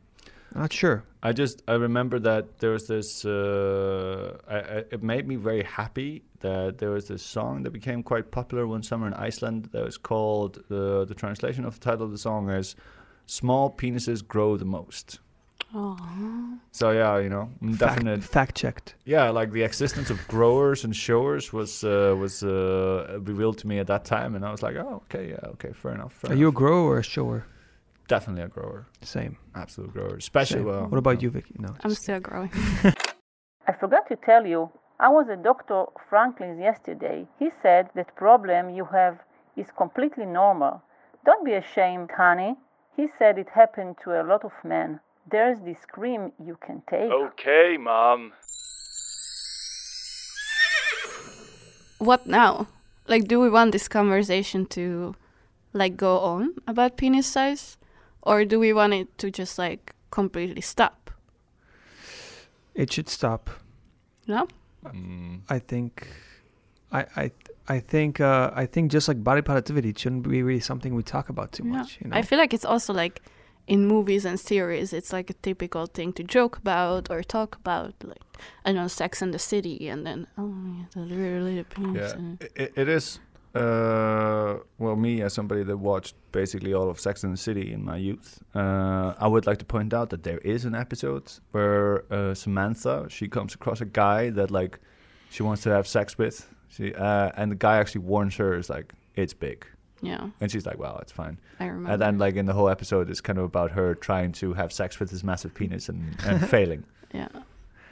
Not 0.54 0.72
sure. 0.72 1.04
I 1.22 1.32
just 1.32 1.62
I 1.68 1.74
remember 1.74 2.18
that 2.20 2.58
there 2.58 2.70
was 2.70 2.86
this. 2.86 3.24
Uh, 3.24 4.38
I, 4.48 4.56
I, 4.56 4.76
it 4.90 5.02
made 5.02 5.26
me 5.26 5.36
very 5.36 5.62
happy 5.62 6.22
that 6.40 6.78
there 6.78 6.90
was 6.90 7.08
this 7.08 7.22
song 7.22 7.62
that 7.64 7.72
became 7.72 8.02
quite 8.02 8.30
popular 8.30 8.66
one 8.66 8.82
summer 8.82 9.06
in 9.06 9.14
Iceland. 9.14 9.68
That 9.72 9.84
was 9.84 9.98
called 9.98 10.62
the 10.68 11.04
the 11.04 11.14
translation 11.14 11.64
of 11.64 11.74
the 11.74 11.80
title 11.80 12.04
of 12.06 12.12
the 12.12 12.18
song 12.18 12.50
is 12.50 12.76
"Small 13.26 13.70
penises 13.70 14.26
grow 14.26 14.56
the 14.56 14.64
most." 14.64 15.18
oh 15.74 15.96
So 16.72 16.92
yeah, 16.92 17.18
you 17.18 17.28
know, 17.28 17.50
Fact, 17.60 17.78
definite. 17.78 18.24
fact 18.24 18.56
checked. 18.56 18.94
Yeah, 19.04 19.28
like 19.30 19.52
the 19.52 19.62
existence 19.64 20.08
of 20.10 20.26
growers 20.28 20.84
and 20.84 20.94
showers 20.94 21.52
was 21.52 21.84
uh, 21.84 22.14
was 22.18 22.42
uh, 22.42 23.18
revealed 23.20 23.58
to 23.58 23.66
me 23.66 23.78
at 23.80 23.86
that 23.88 24.04
time, 24.04 24.34
and 24.34 24.44
I 24.44 24.50
was 24.50 24.62
like, 24.62 24.76
oh, 24.76 25.02
okay, 25.04 25.30
yeah, 25.30 25.50
okay, 25.54 25.72
fair 25.72 25.92
enough. 25.92 26.12
Fair 26.12 26.32
Are 26.32 26.34
you 26.34 26.48
a 26.48 26.52
grower 26.52 26.90
or 26.92 26.98
a 26.98 27.02
shower? 27.02 27.44
Definitely 28.08 28.42
a 28.44 28.48
grower, 28.48 28.86
Same. 29.02 29.36
absolute 29.54 29.92
grower. 29.92 30.16
Especially 30.16 30.58
Same. 30.60 30.66
well. 30.66 30.86
what 30.88 30.98
about 30.98 31.22
you, 31.22 31.30
Vicky? 31.30 31.54
No. 31.58 31.74
i'm 31.84 31.94
still 31.94 32.20
growing 32.20 32.50
I 33.70 33.72
forgot 33.78 34.08
to 34.08 34.16
tell 34.16 34.46
you, 34.46 34.70
I 34.98 35.08
was 35.10 35.26
at 35.30 35.42
Dr. 35.42 35.84
Franklin's 36.08 36.58
yesterday. 36.58 37.26
He 37.38 37.50
said 37.62 37.90
that 37.94 38.16
problem 38.16 38.70
you 38.70 38.86
have 38.86 39.18
is 39.56 39.66
completely 39.76 40.24
normal. 40.24 40.82
Don't 41.26 41.44
be 41.44 41.52
ashamed, 41.52 42.10
honey. 42.16 42.56
He 42.96 43.08
said 43.18 43.38
it 43.38 43.48
happened 43.54 43.96
to 44.04 44.18
a 44.20 44.24
lot 44.24 44.42
of 44.44 44.52
men. 44.64 45.00
There's 45.30 45.60
this 45.60 45.84
cream 45.86 46.32
you 46.42 46.56
can 46.66 46.82
take. 46.90 47.10
Okay, 47.12 47.76
mom. 47.78 48.32
what 51.98 52.26
now? 52.26 52.66
Like, 53.06 53.26
do 53.28 53.40
we 53.40 53.50
want 53.50 53.72
this 53.72 53.88
conversation 53.88 54.66
to, 54.66 55.14
like, 55.72 55.96
go 55.96 56.18
on 56.20 56.54
about 56.66 56.96
penis 56.96 57.26
size, 57.26 57.76
or 58.28 58.44
do 58.44 58.58
we 58.60 58.72
want 58.72 58.92
it 58.94 59.08
to 59.18 59.30
just 59.30 59.58
like 59.58 59.94
completely 60.10 60.60
stop? 60.60 61.10
It 62.74 62.92
should 62.92 63.08
stop. 63.08 63.50
No. 64.26 64.46
Mm. 64.84 65.40
I 65.48 65.58
think. 65.58 66.06
I 66.92 67.00
I 67.16 67.30
I 67.76 67.80
think 67.80 68.20
uh, 68.20 68.50
I 68.62 68.66
think 68.66 68.92
just 68.92 69.08
like 69.08 69.20
body 69.22 69.42
positivity 69.42 69.88
it 69.90 69.98
shouldn't 69.98 70.22
be 70.28 70.42
really 70.42 70.60
something 70.60 70.94
we 70.94 71.02
talk 71.02 71.28
about 71.28 71.52
too 71.52 71.64
Yeah. 71.64 71.78
much. 71.78 71.98
You 72.00 72.08
know. 72.10 72.16
I 72.16 72.22
feel 72.22 72.38
like 72.38 72.54
it's 72.54 72.64
also 72.64 72.92
like 72.94 73.20
in 73.66 73.86
movies 73.86 74.24
and 74.24 74.40
series, 74.40 74.92
it's 74.92 75.12
like 75.12 75.28
a 75.30 75.34
typical 75.34 75.86
thing 75.86 76.12
to 76.14 76.22
joke 76.24 76.56
about 76.56 77.10
or 77.10 77.22
talk 77.22 77.56
about, 77.56 77.92
like 78.02 78.22
I 78.64 78.72
don't 78.72 78.76
know, 78.76 78.88
Sex 78.88 79.20
and 79.22 79.34
the 79.34 79.38
City, 79.38 79.88
and 79.92 80.06
then 80.06 80.26
oh, 80.38 80.54
yeah, 80.78 80.84
the 80.94 81.00
little, 81.00 81.42
little 81.48 81.64
penis. 81.64 82.14
Yeah, 82.16 82.48
it, 82.64 82.72
it 82.76 82.88
is. 82.88 83.20
Uh, 83.58 84.58
well, 84.78 84.96
me 84.96 85.22
as 85.22 85.32
somebody 85.34 85.62
that 85.64 85.76
watched 85.76 86.14
basically 86.32 86.72
all 86.74 86.88
of 86.90 86.98
Sex 87.00 87.24
and 87.24 87.32
the 87.32 87.36
City 87.36 87.72
in 87.72 87.84
my 87.84 87.96
youth, 87.96 88.40
uh, 88.54 89.14
I 89.18 89.26
would 89.26 89.46
like 89.46 89.58
to 89.58 89.64
point 89.64 89.92
out 89.92 90.10
that 90.10 90.22
there 90.22 90.38
is 90.38 90.64
an 90.64 90.74
episode 90.74 91.30
where 91.52 92.04
uh, 92.12 92.34
Samantha 92.34 93.06
she 93.08 93.28
comes 93.28 93.54
across 93.54 93.80
a 93.80 93.84
guy 93.86 94.30
that 94.30 94.50
like 94.50 94.78
she 95.30 95.42
wants 95.42 95.62
to 95.62 95.70
have 95.70 95.86
sex 95.86 96.16
with. 96.18 96.46
She 96.68 96.94
uh, 96.94 97.30
and 97.36 97.50
the 97.50 97.56
guy 97.56 97.78
actually 97.78 98.02
warns 98.02 98.36
her 98.36 98.56
is 98.58 98.68
like 98.70 98.92
it's 99.14 99.34
big, 99.34 99.66
yeah, 100.02 100.28
and 100.40 100.50
she's 100.50 100.66
like, 100.66 100.78
well, 100.78 100.98
it's 101.02 101.12
fine. 101.12 101.38
I 101.60 101.66
remember. 101.66 101.90
And 101.92 102.00
then 102.02 102.18
like 102.18 102.36
in 102.36 102.46
the 102.46 102.52
whole 102.52 102.68
episode, 102.68 103.10
it's 103.10 103.20
kind 103.20 103.38
of 103.38 103.44
about 103.44 103.70
her 103.72 103.94
trying 103.94 104.32
to 104.32 104.52
have 104.54 104.72
sex 104.72 105.00
with 105.00 105.10
his 105.10 105.24
massive 105.24 105.54
penis 105.54 105.88
and, 105.88 106.16
and 106.24 106.48
failing. 106.54 106.84
yeah, 107.12 107.28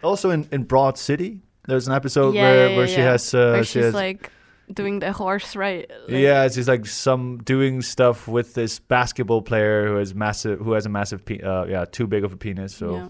Also 0.03 0.31
in 0.31 0.47
in 0.53 0.65
Broad 0.65 0.99
City, 0.99 1.41
there's 1.67 1.89
an 1.89 1.95
episode 1.95 2.35
Yeah, 2.35 2.43
where 2.43 2.69
yeah, 2.71 2.77
where 2.77 2.89
she 2.89 3.01
has 3.01 3.35
uh, 3.35 3.59
or 3.59 3.65
she 3.65 3.81
has 3.81 3.95
like 3.95 4.31
doing 4.73 4.99
the 5.01 5.13
horse 5.13 5.55
right. 5.57 5.89
like- 6.09 6.11
yeah, 6.11 6.49
just 6.49 6.69
like 6.69 6.87
some 6.87 7.39
doing 7.39 7.83
stuff 7.83 8.29
with 8.29 8.55
this 8.55 8.79
basketball 8.79 9.43
player 9.43 9.89
who 9.89 9.97
has 9.97 10.15
massive, 10.15 10.59
who 10.61 10.73
has 10.73 10.87
a 10.87 10.89
massive, 10.89 11.25
pe- 11.25 11.41
uh, 11.41 11.65
yeah, 11.67 11.85
too 11.85 12.07
big 12.07 12.25
of 12.25 12.33
a 12.33 12.37
penis. 12.37 12.75
So 12.75 12.95
yeah. 12.95 13.09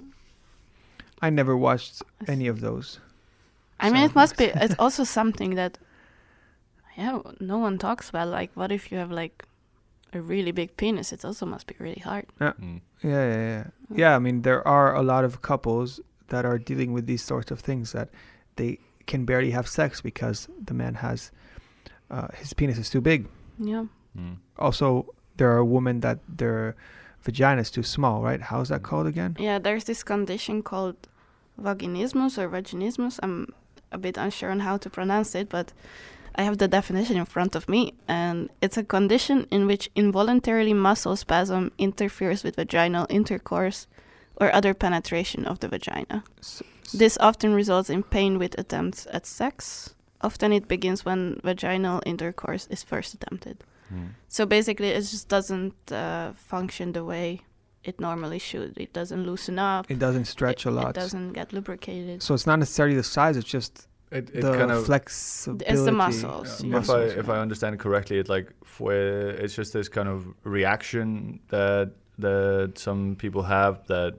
I 1.23 1.31
never 1.31 1.57
watched 1.57 2.03
any 2.29 2.47
of 2.47 2.61
those. 2.61 3.01
I 3.81 3.91
mean, 3.91 4.05
it 4.05 4.15
must 4.15 4.37
be. 4.37 4.45
It's 4.55 4.75
also 4.79 5.05
something 5.05 5.55
that, 5.57 5.79
yeah, 6.97 7.21
no 7.41 7.59
one 7.59 7.79
talks 7.79 8.09
about. 8.09 8.29
Like, 8.29 8.51
what 8.55 8.73
if 8.73 8.91
you 8.91 8.99
have 8.99 9.11
like 9.11 9.45
a 10.13 10.21
really 10.21 10.53
big 10.53 10.77
penis? 10.77 11.13
It 11.13 11.25
also 11.25 11.47
must 11.47 11.67
be 11.67 11.75
really 11.79 12.01
hard. 12.05 12.27
mm, 12.41 12.81
Yeah, 13.03 13.29
yeah, 13.29 13.37
yeah. 13.37 13.65
Yeah, 13.95 14.17
I 14.17 14.19
mean, 14.19 14.43
there 14.43 14.67
are 14.67 14.95
a 14.95 15.03
lot 15.03 15.25
of 15.25 15.43
couples 15.43 16.01
that 16.29 16.45
are 16.45 16.59
dealing 16.59 16.93
with 16.93 17.07
these 17.07 17.23
sorts 17.23 17.51
of 17.51 17.61
things 17.61 17.93
that 17.93 18.09
they 18.57 18.79
can 19.07 19.25
barely 19.25 19.51
have 19.53 19.69
sex 19.69 20.01
because 20.01 20.49
the 20.65 20.75
man 20.75 20.95
has 20.95 21.31
uh, 22.11 22.29
his 22.35 22.53
penis 22.55 22.79
is 22.79 22.91
too 22.91 23.01
big. 23.01 23.27
Yeah. 23.59 23.85
Mm. 24.19 24.37
Also, 24.59 25.07
there 25.37 25.53
are 25.53 25.65
women 25.65 26.01
that 26.01 26.19
their 26.29 26.75
vagina 27.23 27.61
is 27.61 27.71
too 27.71 27.83
small, 27.83 28.23
right? 28.23 28.41
How's 28.41 28.69
that 28.69 28.83
called 28.83 29.07
again? 29.07 29.37
Yeah, 29.39 29.59
there's 29.59 29.85
this 29.85 30.03
condition 30.05 30.63
called 30.63 30.97
vaginismus 31.61 32.39
or 32.39 32.49
vaginismus. 32.49 33.19
I'm 33.23 33.53
a 33.93 33.99
bit 33.99 34.17
unsure 34.17 34.51
on 34.51 34.61
how 34.61 34.77
to 34.79 34.91
pronounce 34.91 35.35
it, 35.35 35.49
but 35.49 35.73
I 36.35 36.43
have 36.43 36.59
the 36.59 36.69
definition 36.69 37.17
in 37.17 37.25
front 37.25 37.55
of 37.57 37.69
me, 37.69 37.95
and 38.07 38.51
it's 38.61 38.77
a 38.77 38.85
condition 38.85 39.47
in 39.51 39.67
which 39.67 39.91
involuntarily 39.95 40.75
muscle 40.75 41.17
spasm 41.17 41.73
interferes 41.79 42.45
with 42.45 42.57
vaginal 42.57 43.07
intercourse 43.09 43.87
or 44.37 44.55
other 44.55 44.75
penetration 44.75 45.47
of 45.47 45.61
the 45.61 45.69
vagina. 45.69 46.23
S- 46.41 46.63
s- 46.85 46.93
This 46.93 47.17
often 47.21 47.55
results 47.55 47.89
in 47.89 48.03
pain 48.03 48.39
with 48.39 48.59
attempts 48.59 49.07
at 49.13 49.25
sex. 49.27 49.95
Often 50.21 50.53
it 50.53 50.69
begins 50.69 51.05
when 51.05 51.41
vaginal 51.45 52.01
intercourse 52.07 52.67
is 52.69 52.83
first 52.83 53.15
attempted. 53.15 53.65
Mm. 53.93 54.11
So 54.29 54.47
basically, 54.47 54.89
it 54.89 55.01
just 55.01 55.29
doesn't 55.29 55.93
uh, 55.93 56.33
function 56.35 56.93
the 56.93 57.05
way 57.05 57.43
it 57.85 58.01
normally 58.01 58.39
should. 58.39 58.77
It 58.77 58.93
doesn't 58.93 59.25
loosen 59.25 59.59
up. 59.59 59.91
It 59.91 59.99
doesn't 59.99 60.25
stretch 60.25 60.67
it, 60.67 60.71
a 60.71 60.73
lot. 60.73 60.91
It 60.91 60.95
doesn't 60.95 61.33
get 61.35 61.53
lubricated. 61.53 62.23
So 62.23 62.35
it's 62.35 62.47
not 62.47 62.59
necessarily 62.59 62.97
the 62.97 63.05
size; 63.05 63.37
it's 63.37 63.49
just 63.49 63.87
It, 64.11 64.31
it 64.31 64.43
the 64.43 64.53
kind 64.53 64.71
of 64.71 64.87
flexibility. 64.87 65.73
It's 65.73 65.85
the 65.85 65.93
muscles. 65.93 66.63
Yeah. 66.63 66.71
yeah. 66.71 66.79
If 66.79 66.91
I 66.91 67.03
if 67.23 67.29
I 67.29 67.39
understand 67.39 67.75
it 67.75 67.81
correctly, 67.81 68.19
it 68.19 68.29
like 68.29 68.53
for, 68.65 68.93
it's 68.93 69.55
just 69.55 69.73
this 69.73 69.89
kind 69.89 70.09
of 70.09 70.27
reaction 70.45 71.41
that 71.49 71.93
that 72.19 72.79
some 72.79 73.17
people 73.17 73.43
have 73.43 73.87
that 73.87 74.15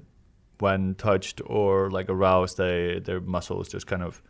when 0.60 0.96
touched 0.96 1.42
or 1.46 1.90
like 1.90 2.10
aroused, 2.10 2.58
they 2.58 3.00
their 3.00 3.22
muscles 3.22 3.68
just 3.70 3.88
kind 3.88 4.04
of 4.04 4.22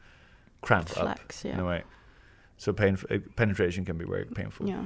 cramp 0.62 0.90
up 0.92 1.18
Flex, 1.18 1.46
in 1.46 1.52
a 1.52 1.58
yeah. 1.58 1.64
way. 1.64 1.84
So 2.58 2.74
pain 2.74 2.98
penetration 3.36 3.86
can 3.86 3.98
be 3.98 4.06
very 4.06 4.26
painful. 4.26 4.68
Yeah. 4.68 4.84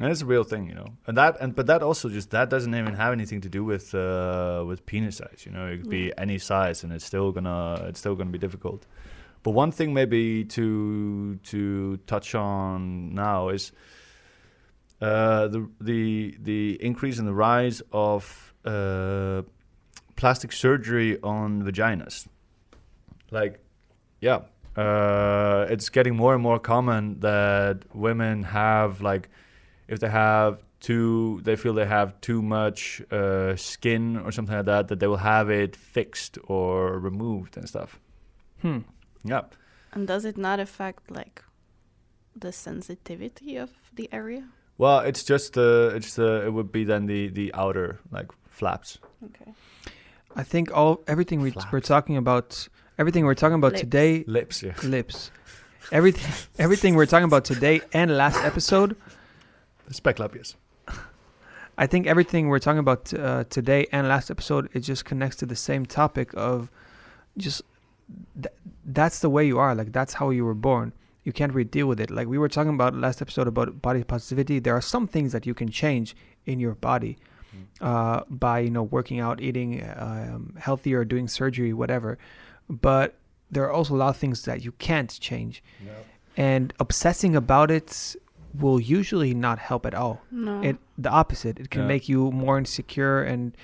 And 0.00 0.12
it's 0.12 0.22
a 0.22 0.26
real 0.26 0.44
thing, 0.44 0.68
you 0.68 0.74
know. 0.74 0.86
And 1.06 1.16
that 1.16 1.40
and 1.40 1.54
but 1.54 1.66
that 1.66 1.82
also 1.82 2.08
just 2.08 2.30
that 2.30 2.50
doesn't 2.50 2.74
even 2.74 2.94
have 2.94 3.12
anything 3.12 3.40
to 3.40 3.48
do 3.48 3.64
with 3.64 3.94
uh, 3.94 4.62
with 4.66 4.86
penis 4.86 5.16
size. 5.16 5.42
You 5.44 5.52
know, 5.52 5.66
it 5.66 5.78
could 5.78 5.90
be 5.90 6.12
any 6.16 6.38
size, 6.38 6.84
and 6.84 6.92
it's 6.92 7.04
still 7.04 7.32
gonna 7.32 7.86
it's 7.88 7.98
still 7.98 8.14
gonna 8.14 8.30
be 8.30 8.38
difficult. 8.38 8.86
But 9.42 9.52
one 9.52 9.72
thing 9.72 9.94
maybe 9.94 10.44
to 10.44 11.36
to 11.36 11.96
touch 12.06 12.34
on 12.34 13.14
now 13.14 13.48
is 13.48 13.72
uh, 15.00 15.48
the 15.48 15.68
the 15.80 16.36
the 16.40 16.78
increase 16.80 17.18
in 17.18 17.24
the 17.24 17.34
rise 17.34 17.82
of 17.92 18.54
uh, 18.64 19.42
plastic 20.16 20.52
surgery 20.52 21.20
on 21.22 21.62
vaginas. 21.62 22.28
Like, 23.30 23.60
yeah, 24.20 24.40
uh, 24.82 25.66
it's 25.72 25.88
getting 25.96 26.14
more 26.22 26.32
and 26.34 26.42
more 26.42 26.58
common 26.60 27.20
that 27.20 27.76
women 27.94 28.42
have 28.44 28.90
like 29.10 29.28
if 29.88 29.98
they 30.00 30.08
have 30.10 30.52
too 30.80 31.40
they 31.46 31.56
feel 31.56 31.74
they 31.74 31.86
have 31.98 32.10
too 32.20 32.40
much 32.42 33.02
uh, 33.10 33.56
skin 33.56 34.16
or 34.24 34.30
something 34.32 34.56
like 34.56 34.66
that 34.66 34.88
that 34.88 34.98
they 35.00 35.08
will 35.12 35.24
have 35.34 35.50
it 35.62 35.74
fixed 35.76 36.38
or 36.44 36.98
removed 37.08 37.56
and 37.58 37.66
stuff 37.68 37.98
Hmm. 38.62 38.78
yeah 39.24 39.42
And 39.92 40.06
does 40.06 40.24
it 40.24 40.36
not 40.36 40.58
affect 40.60 41.10
like 41.10 41.42
the 42.44 42.52
sensitivity 42.52 43.56
of 43.64 43.70
the 43.96 44.08
area? 44.12 44.44
well 44.78 45.00
it's 45.08 45.24
just 45.32 45.56
uh, 45.58 45.96
it's 45.96 46.14
the 46.14 46.46
it 46.46 46.52
would 46.52 46.70
be 46.72 46.84
then 46.84 47.06
the 47.06 47.28
the 47.38 47.50
outer 47.54 47.98
like 48.12 48.28
flaps 48.48 48.98
Okay. 49.24 49.52
I 50.36 50.44
think 50.44 50.70
all 50.76 51.02
everything 51.06 51.40
we, 51.42 51.52
we're 51.72 51.80
talking 51.80 52.16
about, 52.16 52.68
everything 52.98 53.24
we're 53.24 53.34
talking 53.34 53.54
about 53.54 53.72
Lips. 53.72 53.80
today, 53.80 54.24
lips 54.26 54.62
yeah. 54.62 54.74
Lips, 54.82 55.30
everything, 55.92 56.32
everything 56.58 56.94
we're 56.94 57.06
talking 57.06 57.24
about 57.24 57.44
today 57.44 57.80
and 57.92 58.16
last 58.16 58.42
episode. 58.44 58.96
speculopius 59.90 60.54
I 61.78 61.86
think 61.86 62.06
everything 62.08 62.48
we're 62.48 62.58
talking 62.58 62.80
about 62.80 63.14
uh, 63.14 63.44
today 63.48 63.86
and 63.92 64.08
last 64.08 64.30
episode 64.30 64.68
it 64.72 64.80
just 64.80 65.04
connects 65.04 65.36
to 65.36 65.46
the 65.46 65.56
same 65.56 65.86
topic 65.86 66.32
of 66.34 66.70
just 67.36 67.62
th- 68.34 68.52
that's 68.84 69.20
the 69.20 69.30
way 69.30 69.46
you 69.46 69.58
are 69.58 69.74
like 69.74 69.92
that's 69.92 70.14
how 70.14 70.30
you 70.30 70.44
were 70.44 70.54
born. 70.54 70.92
You 71.24 71.32
can't 71.32 71.52
really 71.52 71.68
deal 71.68 71.86
with 71.86 72.00
it. 72.00 72.10
Like 72.10 72.26
we 72.26 72.38
were 72.38 72.48
talking 72.48 72.74
about 72.74 72.94
last 72.94 73.20
episode 73.20 73.46
about 73.46 73.82
body 73.82 74.02
positivity. 74.02 74.58
There 74.58 74.74
are 74.74 74.80
some 74.80 75.06
things 75.06 75.32
that 75.32 75.46
you 75.46 75.54
can 75.54 75.68
change 75.68 76.16
in 76.46 76.58
your 76.58 76.74
body 76.74 77.18
uh, 77.80 78.22
by 78.28 78.60
you 78.60 78.70
know 78.70 78.82
working 78.82 79.20
out 79.20 79.40
eating 79.40 79.82
um, 79.96 80.54
healthier 80.58 81.04
doing 81.04 81.28
surgery 81.28 81.72
whatever 81.72 82.18
but 82.68 83.14
there 83.50 83.64
are 83.64 83.72
also 83.72 83.94
a 83.94 83.96
lot 83.96 84.08
of 84.10 84.16
things 84.16 84.42
that 84.44 84.64
you 84.64 84.72
can't 84.72 85.18
change 85.20 85.62
and 86.36 86.72
obsessing 86.78 87.34
about 87.34 87.70
it 87.70 88.14
will 88.54 88.80
usually 88.80 89.34
not 89.34 89.58
help 89.58 89.84
at 89.86 89.94
all 89.94 90.20
No. 90.30 90.60
it 90.62 90.76
the 90.96 91.10
opposite 91.10 91.58
it 91.60 91.70
can 91.70 91.82
Yeah. 91.82 91.88
make 91.88 92.08
you 92.08 92.30
more 92.32 92.58
insecure 92.58 93.22
and 93.22 93.56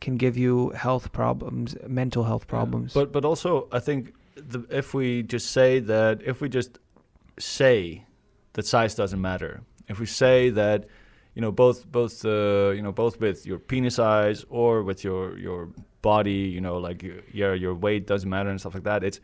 can 0.00 0.16
give 0.16 0.36
you 0.36 0.70
health 0.70 1.12
problems 1.12 1.76
mental 1.86 2.24
health 2.24 2.44
Yeah. 2.46 2.50
problems 2.56 2.94
But 2.94 3.12
but 3.12 3.24
also 3.24 3.68
I 3.72 3.80
think 3.80 4.14
the, 4.36 4.60
if 4.70 4.94
we 4.94 5.22
just 5.22 5.50
say 5.52 5.80
that 5.80 6.22
if 6.22 6.40
we 6.40 6.48
just 6.48 6.78
say 7.38 8.04
that 8.54 8.66
size 8.66 8.94
doesn't 8.94 9.20
matter, 9.20 9.60
if 9.88 9.98
we 10.00 10.06
say 10.06 10.50
that 10.50 10.86
you 11.38 11.42
know 11.42 11.52
both 11.52 11.86
both 11.86 12.24
uh, 12.24 12.72
you 12.74 12.82
know 12.82 12.90
both 12.90 13.20
with 13.20 13.46
your 13.46 13.60
penis 13.60 13.94
size 13.94 14.44
or 14.48 14.82
with 14.82 15.04
your 15.04 15.38
your 15.38 15.68
body, 16.02 16.50
you 16.54 16.60
know 16.60 16.78
like 16.78 17.04
yeah 17.32 17.52
your 17.52 17.74
weight 17.76 18.08
doesn't 18.08 18.28
matter 18.28 18.50
and 18.50 18.58
stuff 18.58 18.74
like 18.74 18.82
that, 18.82 19.04
it's 19.04 19.20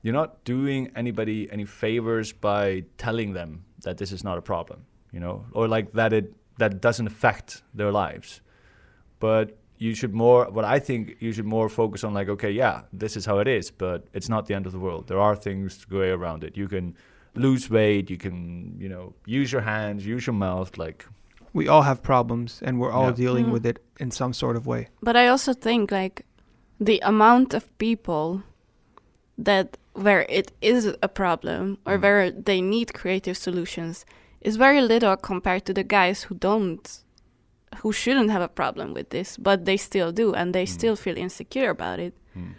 you're 0.00 0.14
not 0.14 0.44
doing 0.44 0.90
anybody 0.96 1.52
any 1.52 1.66
favors 1.66 2.32
by 2.32 2.84
telling 2.96 3.34
them 3.34 3.66
that 3.82 3.98
this 3.98 4.12
is 4.12 4.24
not 4.24 4.38
a 4.38 4.40
problem, 4.40 4.86
you 5.12 5.20
know, 5.20 5.44
or 5.52 5.68
like 5.68 5.92
that 5.92 6.14
it 6.14 6.32
that 6.56 6.80
doesn't 6.80 7.06
affect 7.06 7.62
their 7.74 7.92
lives. 7.92 8.40
But 9.20 9.58
you 9.76 9.94
should 9.94 10.14
more 10.14 10.46
what 10.50 10.64
I 10.64 10.78
think 10.78 11.16
you 11.20 11.34
should 11.34 11.44
more 11.44 11.68
focus 11.68 12.02
on 12.02 12.14
like 12.14 12.30
okay 12.30 12.50
yeah 12.50 12.82
this 12.94 13.14
is 13.14 13.26
how 13.26 13.40
it 13.40 13.48
is 13.48 13.70
but 13.70 14.06
it's 14.14 14.28
not 14.30 14.46
the 14.46 14.54
end 14.54 14.64
of 14.64 14.72
the 14.72 14.78
world. 14.78 15.06
There 15.06 15.20
are 15.20 15.36
things 15.36 15.76
to 15.82 15.86
go 15.86 16.00
around 16.00 16.44
it. 16.44 16.56
You 16.56 16.66
can 16.66 16.96
lose 17.34 17.68
weight. 17.68 18.08
You 18.08 18.16
can 18.16 18.74
you 18.80 18.88
know 18.88 19.12
use 19.26 19.52
your 19.52 19.60
hands 19.60 20.06
use 20.06 20.26
your 20.26 20.38
mouth 20.48 20.78
like 20.78 21.04
we 21.54 21.68
all 21.68 21.82
have 21.82 22.02
problems 22.02 22.60
and 22.64 22.78
we're 22.80 22.90
all 22.92 23.08
Yeah. 23.10 23.24
dealing 23.24 23.46
Mhm. 23.46 23.52
with 23.52 23.66
it 23.66 23.78
in 24.00 24.10
some 24.10 24.32
sort 24.32 24.56
of 24.56 24.66
way 24.66 24.88
But 25.02 25.16
I 25.16 25.28
also 25.28 25.52
think 25.54 25.90
like 25.90 26.24
the 26.80 27.00
amount 27.02 27.54
of 27.54 27.64
people 27.78 28.42
that 29.38 29.76
where 29.94 30.24
it 30.28 30.52
is 30.60 30.86
a 31.02 31.08
problem 31.08 31.78
or 31.86 31.98
Mm. 31.98 32.02
where 32.02 32.30
they 32.30 32.60
need 32.60 32.92
creative 32.94 33.36
solutions 33.36 34.04
is 34.40 34.56
very 34.56 34.80
little 34.80 35.16
compared 35.16 35.64
to 35.66 35.72
the 35.74 35.84
guys 35.84 36.24
who 36.24 36.34
don't 36.34 36.98
who 37.82 37.90
shouldn't 37.92 38.30
have 38.30 38.42
a 38.42 38.48
problem 38.48 38.92
with 38.94 39.08
this 39.10 39.36
but 39.38 39.64
they 39.64 39.76
still 39.78 40.12
do 40.12 40.34
and 40.34 40.54
they 40.54 40.64
Mm. 40.66 40.68
still 40.78 40.96
feel 40.96 41.16
insecure 41.16 41.70
about 41.70 41.98
it 41.98 42.14
hmm, 42.34 42.52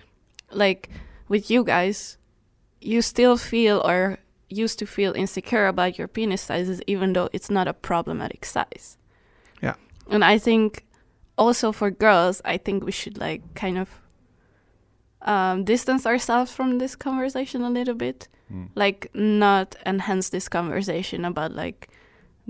like 0.52 0.90
with 1.28 1.50
you 1.52 1.64
guys 1.64 2.18
you 2.82 3.02
still 3.02 3.38
feel 3.38 3.78
or 3.86 4.18
used 4.50 4.80
to 4.80 4.86
feel 4.86 5.14
insecure 5.14 5.68
about 5.68 5.98
your 5.98 6.08
penis 6.08 6.42
sizes 6.42 6.82
even 6.88 7.14
though 7.14 7.30
it's 7.34 7.50
not 7.50 7.68
a 7.68 7.74
problematic 7.74 8.46
size 8.46 8.98
Yeah. 9.62 9.76
and 10.10 10.24
i 10.24 10.38
think 10.38 10.86
also 11.38 11.72
for 11.72 11.90
girls 11.92 12.42
i 12.46 12.58
think 12.58 12.84
we 12.84 12.92
should 12.92 13.18
like 13.18 13.42
kind 13.56 13.78
of 13.78 14.02
um, 15.22 15.64
distance 15.64 16.06
ourselves 16.06 16.52
from 16.52 16.80
this 16.80 16.96
conversation 16.96 17.62
a 17.64 17.70
little 17.70 17.96
bit 17.96 18.28
hmm. 18.50 18.66
like 18.76 19.10
not 19.14 19.76
enhance 19.86 20.30
this 20.30 20.50
conversation 20.50 21.24
about 21.26 21.54
like 21.54 21.90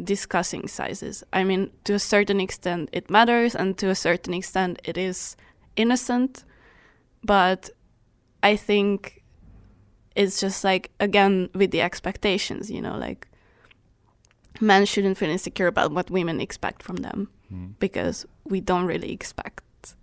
discussing 0.03 0.67
sizes 0.67 1.23
i 1.31 1.43
mean 1.43 1.69
to 1.83 1.93
a 1.93 1.99
certain 1.99 2.39
extent 2.39 2.89
it 2.91 3.09
matters 3.11 3.55
and 3.55 3.77
to 3.77 3.89
a 3.89 3.95
certain 3.95 4.33
extent 4.33 4.81
it 4.83 4.97
is 4.97 5.35
innocent 5.75 6.43
but 7.23 7.69
i 8.41 8.55
think 8.55 9.22
it's 10.15 10.39
just 10.39 10.63
like 10.63 10.89
again 10.99 11.49
with 11.53 11.71
the 11.71 11.81
expectations 11.81 12.69
you 12.69 12.81
know 12.81 12.97
like 12.97 13.27
men 14.61 14.85
shouldn't 14.85 15.17
feel 15.17 15.29
insecure 15.29 15.67
about 15.67 15.91
what 15.91 16.09
women 16.11 16.39
expect 16.39 16.83
from 16.83 16.97
them 16.97 17.27
Hmm. 17.49 17.67
because 17.79 18.25
we 18.45 18.61
don't 18.61 18.85
really 18.87 19.11
expect 19.11 19.95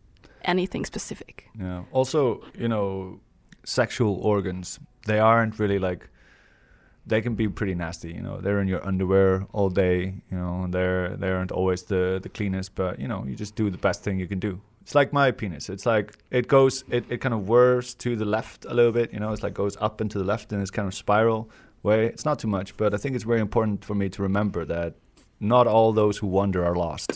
anything 0.45 0.85
specific 0.87 1.49
Yeah. 1.59 1.83
Also, 1.93 2.41
you 2.59 2.69
know, 2.69 3.19
sexual 3.65 4.15
organs, 4.23 4.79
they 5.07 5.19
aren't 5.19 5.59
really 5.59 5.79
like 5.79 6.09
they 7.07 7.21
can 7.23 7.35
be 7.35 7.49
pretty 7.49 7.75
nasty, 7.75 8.09
you 8.13 8.23
know. 8.23 8.41
They're 8.41 8.61
in 8.61 8.69
your 8.69 8.87
underwear 8.87 9.47
all 9.53 9.71
day, 9.71 10.15
you 10.31 10.37
know, 10.39 10.67
they're 10.71 11.17
they 11.17 11.31
aren't 11.31 11.51
always 11.53 11.83
the 11.85 12.21
the 12.23 12.29
cleanest, 12.29 12.75
but 12.75 12.99
you 13.01 13.09
know, 13.09 13.25
you 13.27 13.35
just 13.35 13.57
do 13.57 13.71
the 13.71 13.79
best 13.79 14.03
thing 14.05 14.21
you 14.21 14.29
can 14.29 14.39
do. 14.41 14.61
It's 14.83 14.95
like 14.95 15.13
my 15.13 15.31
penis. 15.31 15.69
It's 15.69 15.87
like 15.87 16.17
it 16.31 16.49
goes 16.49 16.85
it, 16.89 17.05
it 17.09 17.19
kind 17.19 17.35
of 17.35 17.49
whirs 17.49 17.95
to 17.97 18.17
the 18.17 18.25
left 18.25 18.65
a 18.65 18.75
little 18.75 18.93
bit, 18.93 19.13
you 19.13 19.21
know, 19.21 19.33
it's 19.33 19.43
like 19.43 19.55
goes 19.55 19.77
up 19.81 20.01
and 20.01 20.11
to 20.11 20.19
the 20.19 20.25
left 20.25 20.53
and 20.53 20.61
it's 20.63 20.71
kind 20.71 20.89
of 20.89 20.95
spiral 20.95 21.51
way. 21.83 22.07
It's 22.07 22.25
not 22.25 22.39
too 22.39 22.49
much, 22.49 22.77
but 22.77 22.95
I 22.95 22.97
think 22.97 23.15
it's 23.15 23.25
very 23.25 23.41
important 23.41 23.85
for 23.85 23.95
me 23.95 24.09
to 24.11 24.23
remember 24.23 24.65
that 24.65 24.95
not 25.39 25.67
all 25.67 25.93
those 25.93 26.19
who 26.19 26.27
wander 26.27 26.65
are 26.65 26.75
lost. 26.75 27.13